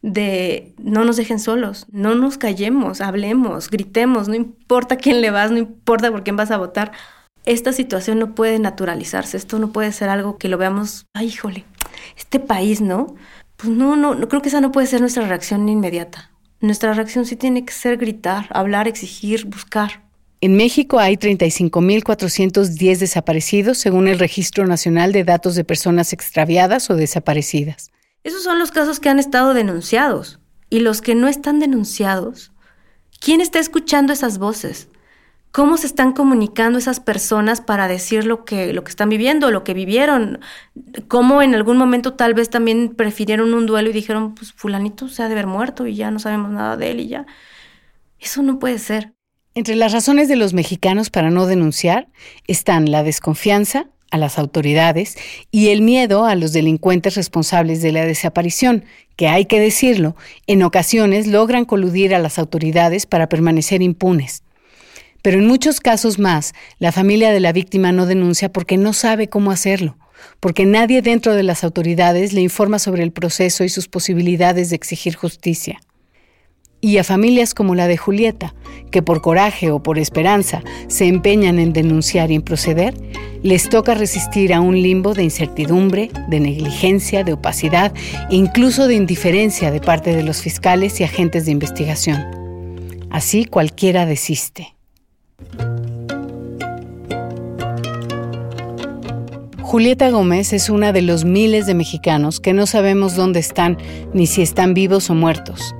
de 0.02 0.74
no 0.78 1.04
nos 1.04 1.16
dejen 1.16 1.40
solos, 1.40 1.86
no 1.90 2.14
nos 2.14 2.38
callemos, 2.38 3.00
hablemos, 3.00 3.68
gritemos, 3.68 4.28
no 4.28 4.34
importa 4.34 4.96
quién 4.96 5.20
le 5.20 5.30
vas, 5.30 5.50
no 5.50 5.58
importa 5.58 6.10
por 6.10 6.22
quién 6.22 6.36
vas 6.36 6.50
a 6.50 6.58
votar. 6.58 6.92
Esta 7.44 7.72
situación 7.72 8.18
no 8.18 8.34
puede 8.34 8.58
naturalizarse, 8.58 9.36
esto 9.36 9.58
no 9.58 9.72
puede 9.72 9.92
ser 9.92 10.10
algo 10.10 10.36
que 10.36 10.48
lo 10.48 10.58
veamos, 10.58 11.06
ay, 11.14 11.28
híjole, 11.28 11.64
este 12.16 12.40
país, 12.40 12.80
¿no? 12.80 13.16
Pues 13.58 13.72
no, 13.72 13.96
no, 13.96 14.14
no 14.14 14.28
creo 14.28 14.40
que 14.40 14.48
esa 14.50 14.60
no 14.60 14.70
puede 14.70 14.86
ser 14.86 15.00
nuestra 15.00 15.26
reacción 15.26 15.68
inmediata. 15.68 16.30
Nuestra 16.60 16.94
reacción 16.94 17.26
sí 17.26 17.34
tiene 17.34 17.64
que 17.64 17.72
ser 17.72 17.96
gritar, 17.96 18.46
hablar, 18.50 18.86
exigir, 18.86 19.46
buscar. 19.46 20.04
En 20.40 20.56
México 20.56 21.00
hay 21.00 21.16
35.410 21.16 22.98
desaparecidos 22.98 23.78
según 23.78 24.06
el 24.06 24.20
Registro 24.20 24.64
Nacional 24.64 25.10
de 25.10 25.24
Datos 25.24 25.56
de 25.56 25.64
Personas 25.64 26.12
Extraviadas 26.12 26.88
o 26.88 26.94
Desaparecidas. 26.94 27.90
Esos 28.22 28.44
son 28.44 28.60
los 28.60 28.70
casos 28.70 29.00
que 29.00 29.08
han 29.08 29.18
estado 29.18 29.54
denunciados. 29.54 30.38
Y 30.70 30.78
los 30.78 31.02
que 31.02 31.16
no 31.16 31.26
están 31.26 31.58
denunciados, 31.58 32.52
¿quién 33.18 33.40
está 33.40 33.58
escuchando 33.58 34.12
esas 34.12 34.38
voces? 34.38 34.88
Cómo 35.52 35.76
se 35.76 35.86
están 35.86 36.12
comunicando 36.12 36.78
esas 36.78 37.00
personas 37.00 37.60
para 37.60 37.88
decir 37.88 38.24
lo 38.24 38.44
que, 38.44 38.72
lo 38.72 38.84
que 38.84 38.90
están 38.90 39.08
viviendo, 39.08 39.50
lo 39.50 39.64
que 39.64 39.74
vivieron, 39.74 40.40
cómo 41.08 41.42
en 41.42 41.54
algún 41.54 41.76
momento 41.76 42.14
tal 42.14 42.34
vez 42.34 42.50
también 42.50 42.94
prefirieron 42.94 43.54
un 43.54 43.66
duelo 43.66 43.90
y 43.90 43.92
dijeron, 43.92 44.34
pues 44.34 44.52
fulanito 44.52 45.08
se 45.08 45.22
ha 45.22 45.26
de 45.26 45.32
haber 45.32 45.46
muerto 45.46 45.86
y 45.86 45.94
ya 45.94 46.10
no 46.10 46.18
sabemos 46.18 46.50
nada 46.50 46.76
de 46.76 46.90
él 46.90 47.00
y 47.00 47.08
ya. 47.08 47.26
Eso 48.20 48.42
no 48.42 48.58
puede 48.58 48.78
ser. 48.78 49.12
Entre 49.54 49.74
las 49.74 49.92
razones 49.92 50.28
de 50.28 50.36
los 50.36 50.54
mexicanos 50.54 51.10
para 51.10 51.30
no 51.30 51.46
denunciar 51.46 52.08
están 52.46 52.90
la 52.90 53.02
desconfianza 53.02 53.86
a 54.10 54.18
las 54.18 54.38
autoridades 54.38 55.16
y 55.50 55.68
el 55.68 55.82
miedo 55.82 56.24
a 56.24 56.34
los 56.34 56.52
delincuentes 56.52 57.14
responsables 57.14 57.82
de 57.82 57.92
la 57.92 58.04
desaparición, 58.04 58.84
que 59.16 59.28
hay 59.28 59.46
que 59.46 59.60
decirlo, 59.60 60.16
en 60.46 60.62
ocasiones 60.62 61.26
logran 61.26 61.64
coludir 61.64 62.14
a 62.14 62.18
las 62.18 62.38
autoridades 62.38 63.06
para 63.06 63.28
permanecer 63.28 63.82
impunes. 63.82 64.42
Pero 65.28 65.40
en 65.40 65.46
muchos 65.46 65.80
casos 65.80 66.18
más, 66.18 66.54
la 66.78 66.90
familia 66.90 67.32
de 67.32 67.40
la 67.40 67.52
víctima 67.52 67.92
no 67.92 68.06
denuncia 68.06 68.50
porque 68.50 68.78
no 68.78 68.94
sabe 68.94 69.28
cómo 69.28 69.50
hacerlo, 69.50 69.98
porque 70.40 70.64
nadie 70.64 71.02
dentro 71.02 71.34
de 71.34 71.42
las 71.42 71.64
autoridades 71.64 72.32
le 72.32 72.40
informa 72.40 72.78
sobre 72.78 73.02
el 73.02 73.12
proceso 73.12 73.62
y 73.62 73.68
sus 73.68 73.88
posibilidades 73.88 74.70
de 74.70 74.76
exigir 74.76 75.16
justicia. 75.16 75.82
Y 76.80 76.96
a 76.96 77.04
familias 77.04 77.52
como 77.52 77.74
la 77.74 77.88
de 77.88 77.98
Julieta, 77.98 78.54
que 78.90 79.02
por 79.02 79.20
coraje 79.20 79.70
o 79.70 79.82
por 79.82 79.98
esperanza 79.98 80.62
se 80.86 81.08
empeñan 81.08 81.58
en 81.58 81.74
denunciar 81.74 82.30
y 82.30 82.36
en 82.36 82.40
proceder, 82.40 82.94
les 83.42 83.68
toca 83.68 83.92
resistir 83.92 84.54
a 84.54 84.62
un 84.62 84.80
limbo 84.80 85.12
de 85.12 85.24
incertidumbre, 85.24 86.10
de 86.28 86.40
negligencia, 86.40 87.22
de 87.22 87.34
opacidad 87.34 87.92
e 88.30 88.36
incluso 88.36 88.88
de 88.88 88.94
indiferencia 88.94 89.70
de 89.70 89.80
parte 89.82 90.16
de 90.16 90.22
los 90.22 90.40
fiscales 90.40 90.98
y 91.00 91.04
agentes 91.04 91.44
de 91.44 91.52
investigación. 91.52 92.24
Así 93.10 93.44
cualquiera 93.44 94.06
desiste. 94.06 94.77
Julieta 99.68 100.08
Gómez 100.08 100.54
es 100.54 100.70
una 100.70 100.94
de 100.94 101.02
los 101.02 101.26
miles 101.26 101.66
de 101.66 101.74
mexicanos 101.74 102.40
que 102.40 102.54
no 102.54 102.66
sabemos 102.66 103.16
dónde 103.16 103.38
están 103.38 103.76
ni 104.14 104.26
si 104.26 104.40
están 104.40 104.72
vivos 104.72 105.10
o 105.10 105.14
muertos. 105.14 105.74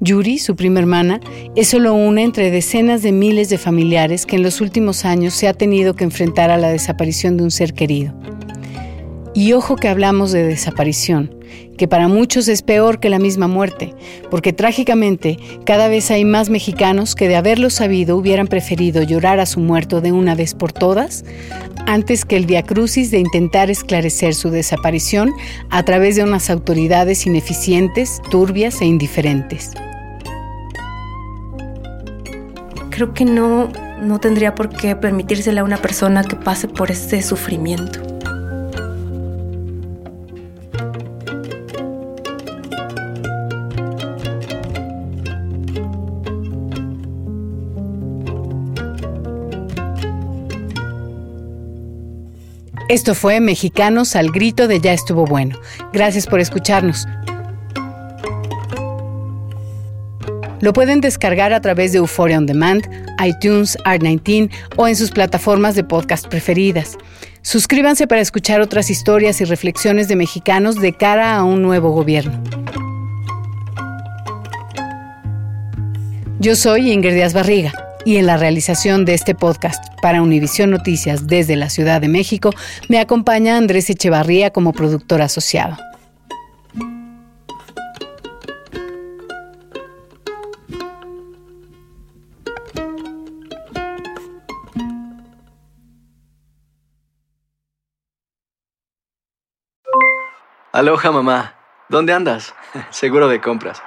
Yuri, 0.00 0.38
su 0.38 0.54
prima 0.54 0.80
hermana, 0.80 1.18
es 1.56 1.68
solo 1.68 1.94
una 1.94 2.20
entre 2.20 2.50
decenas 2.50 3.00
de 3.00 3.10
miles 3.10 3.48
de 3.48 3.56
familiares 3.56 4.26
que 4.26 4.36
en 4.36 4.42
los 4.42 4.60
últimos 4.60 5.06
años 5.06 5.32
se 5.32 5.48
ha 5.48 5.54
tenido 5.54 5.96
que 5.96 6.04
enfrentar 6.04 6.50
a 6.50 6.58
la 6.58 6.68
desaparición 6.68 7.38
de 7.38 7.44
un 7.44 7.50
ser 7.50 7.72
querido. 7.72 8.12
Y 9.32 9.54
ojo 9.54 9.76
que 9.76 9.88
hablamos 9.88 10.30
de 10.32 10.42
desaparición, 10.42 11.34
que 11.76 11.88
para 11.88 12.08
muchos 12.08 12.48
es 12.48 12.62
peor 12.62 13.00
que 13.00 13.10
la 13.10 13.18
misma 13.18 13.48
muerte, 13.48 13.94
porque 14.30 14.52
trágicamente 14.52 15.38
cada 15.64 15.88
vez 15.88 16.10
hay 16.10 16.24
más 16.24 16.50
mexicanos 16.50 17.14
que 17.14 17.28
de 17.28 17.36
haberlo 17.36 17.70
sabido 17.70 18.16
hubieran 18.16 18.46
preferido 18.46 19.02
llorar 19.02 19.40
a 19.40 19.46
su 19.46 19.60
muerto 19.60 20.00
de 20.00 20.12
una 20.12 20.34
vez 20.34 20.54
por 20.54 20.72
todas, 20.72 21.24
antes 21.86 22.24
que 22.24 22.36
el 22.36 22.46
viacrucis 22.46 23.10
de 23.10 23.18
intentar 23.18 23.70
esclarecer 23.70 24.34
su 24.34 24.50
desaparición 24.50 25.32
a 25.70 25.82
través 25.82 26.16
de 26.16 26.22
unas 26.22 26.50
autoridades 26.50 27.26
ineficientes, 27.26 28.20
turbias 28.30 28.80
e 28.80 28.86
indiferentes. 28.86 29.72
Creo 32.90 33.12
que 33.12 33.24
no, 33.24 33.70
no 34.00 34.20
tendría 34.20 34.54
por 34.54 34.68
qué 34.68 34.94
permitírsela 34.94 35.62
a 35.62 35.64
una 35.64 35.78
persona 35.78 36.22
que 36.22 36.36
pase 36.36 36.68
por 36.68 36.92
este 36.92 37.22
sufrimiento. 37.22 38.13
Esto 52.94 53.16
fue 53.16 53.40
Mexicanos 53.40 54.14
al 54.14 54.30
grito 54.30 54.68
de 54.68 54.78
Ya 54.78 54.92
estuvo 54.92 55.24
bueno. 55.24 55.58
Gracias 55.92 56.28
por 56.28 56.38
escucharnos. 56.38 57.08
Lo 60.60 60.72
pueden 60.72 61.00
descargar 61.00 61.52
a 61.52 61.60
través 61.60 61.90
de 61.90 61.98
Euphoria 61.98 62.38
On 62.38 62.46
Demand, 62.46 62.84
iTunes, 63.20 63.76
Art19 63.78 64.48
o 64.76 64.86
en 64.86 64.94
sus 64.94 65.10
plataformas 65.10 65.74
de 65.74 65.82
podcast 65.82 66.28
preferidas. 66.28 66.96
Suscríbanse 67.42 68.06
para 68.06 68.20
escuchar 68.20 68.60
otras 68.60 68.88
historias 68.90 69.40
y 69.40 69.44
reflexiones 69.44 70.06
de 70.06 70.14
mexicanos 70.14 70.80
de 70.80 70.92
cara 70.92 71.34
a 71.34 71.42
un 71.42 71.62
nuevo 71.62 71.90
gobierno. 71.90 72.40
Yo 76.38 76.54
soy 76.54 76.92
Ingrid 76.92 77.14
Díaz 77.14 77.34
Barriga 77.34 77.83
y 78.04 78.16
en 78.16 78.26
la 78.26 78.36
realización 78.36 79.04
de 79.04 79.14
este 79.14 79.34
podcast 79.34 79.82
para 80.00 80.22
Univisión 80.22 80.70
Noticias 80.70 81.26
desde 81.26 81.56
la 81.56 81.70
Ciudad 81.70 82.00
de 82.00 82.08
México 82.08 82.50
me 82.88 82.98
acompaña 82.98 83.56
Andrés 83.56 83.90
Echevarría 83.90 84.50
como 84.50 84.72
productor 84.72 85.22
asociado. 85.22 85.76
Aloha 100.72 101.12
mamá, 101.12 101.54
¿dónde 101.88 102.12
andas? 102.12 102.52
Seguro 102.90 103.28
de 103.28 103.40
compras. 103.40 103.80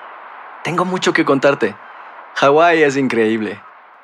Tengo 0.63 0.85
mucho 0.85 1.11
que 1.11 1.25
contarte. 1.25 1.75
Hawái 2.35 2.81
es 2.81 2.95
increíble. 2.95 3.59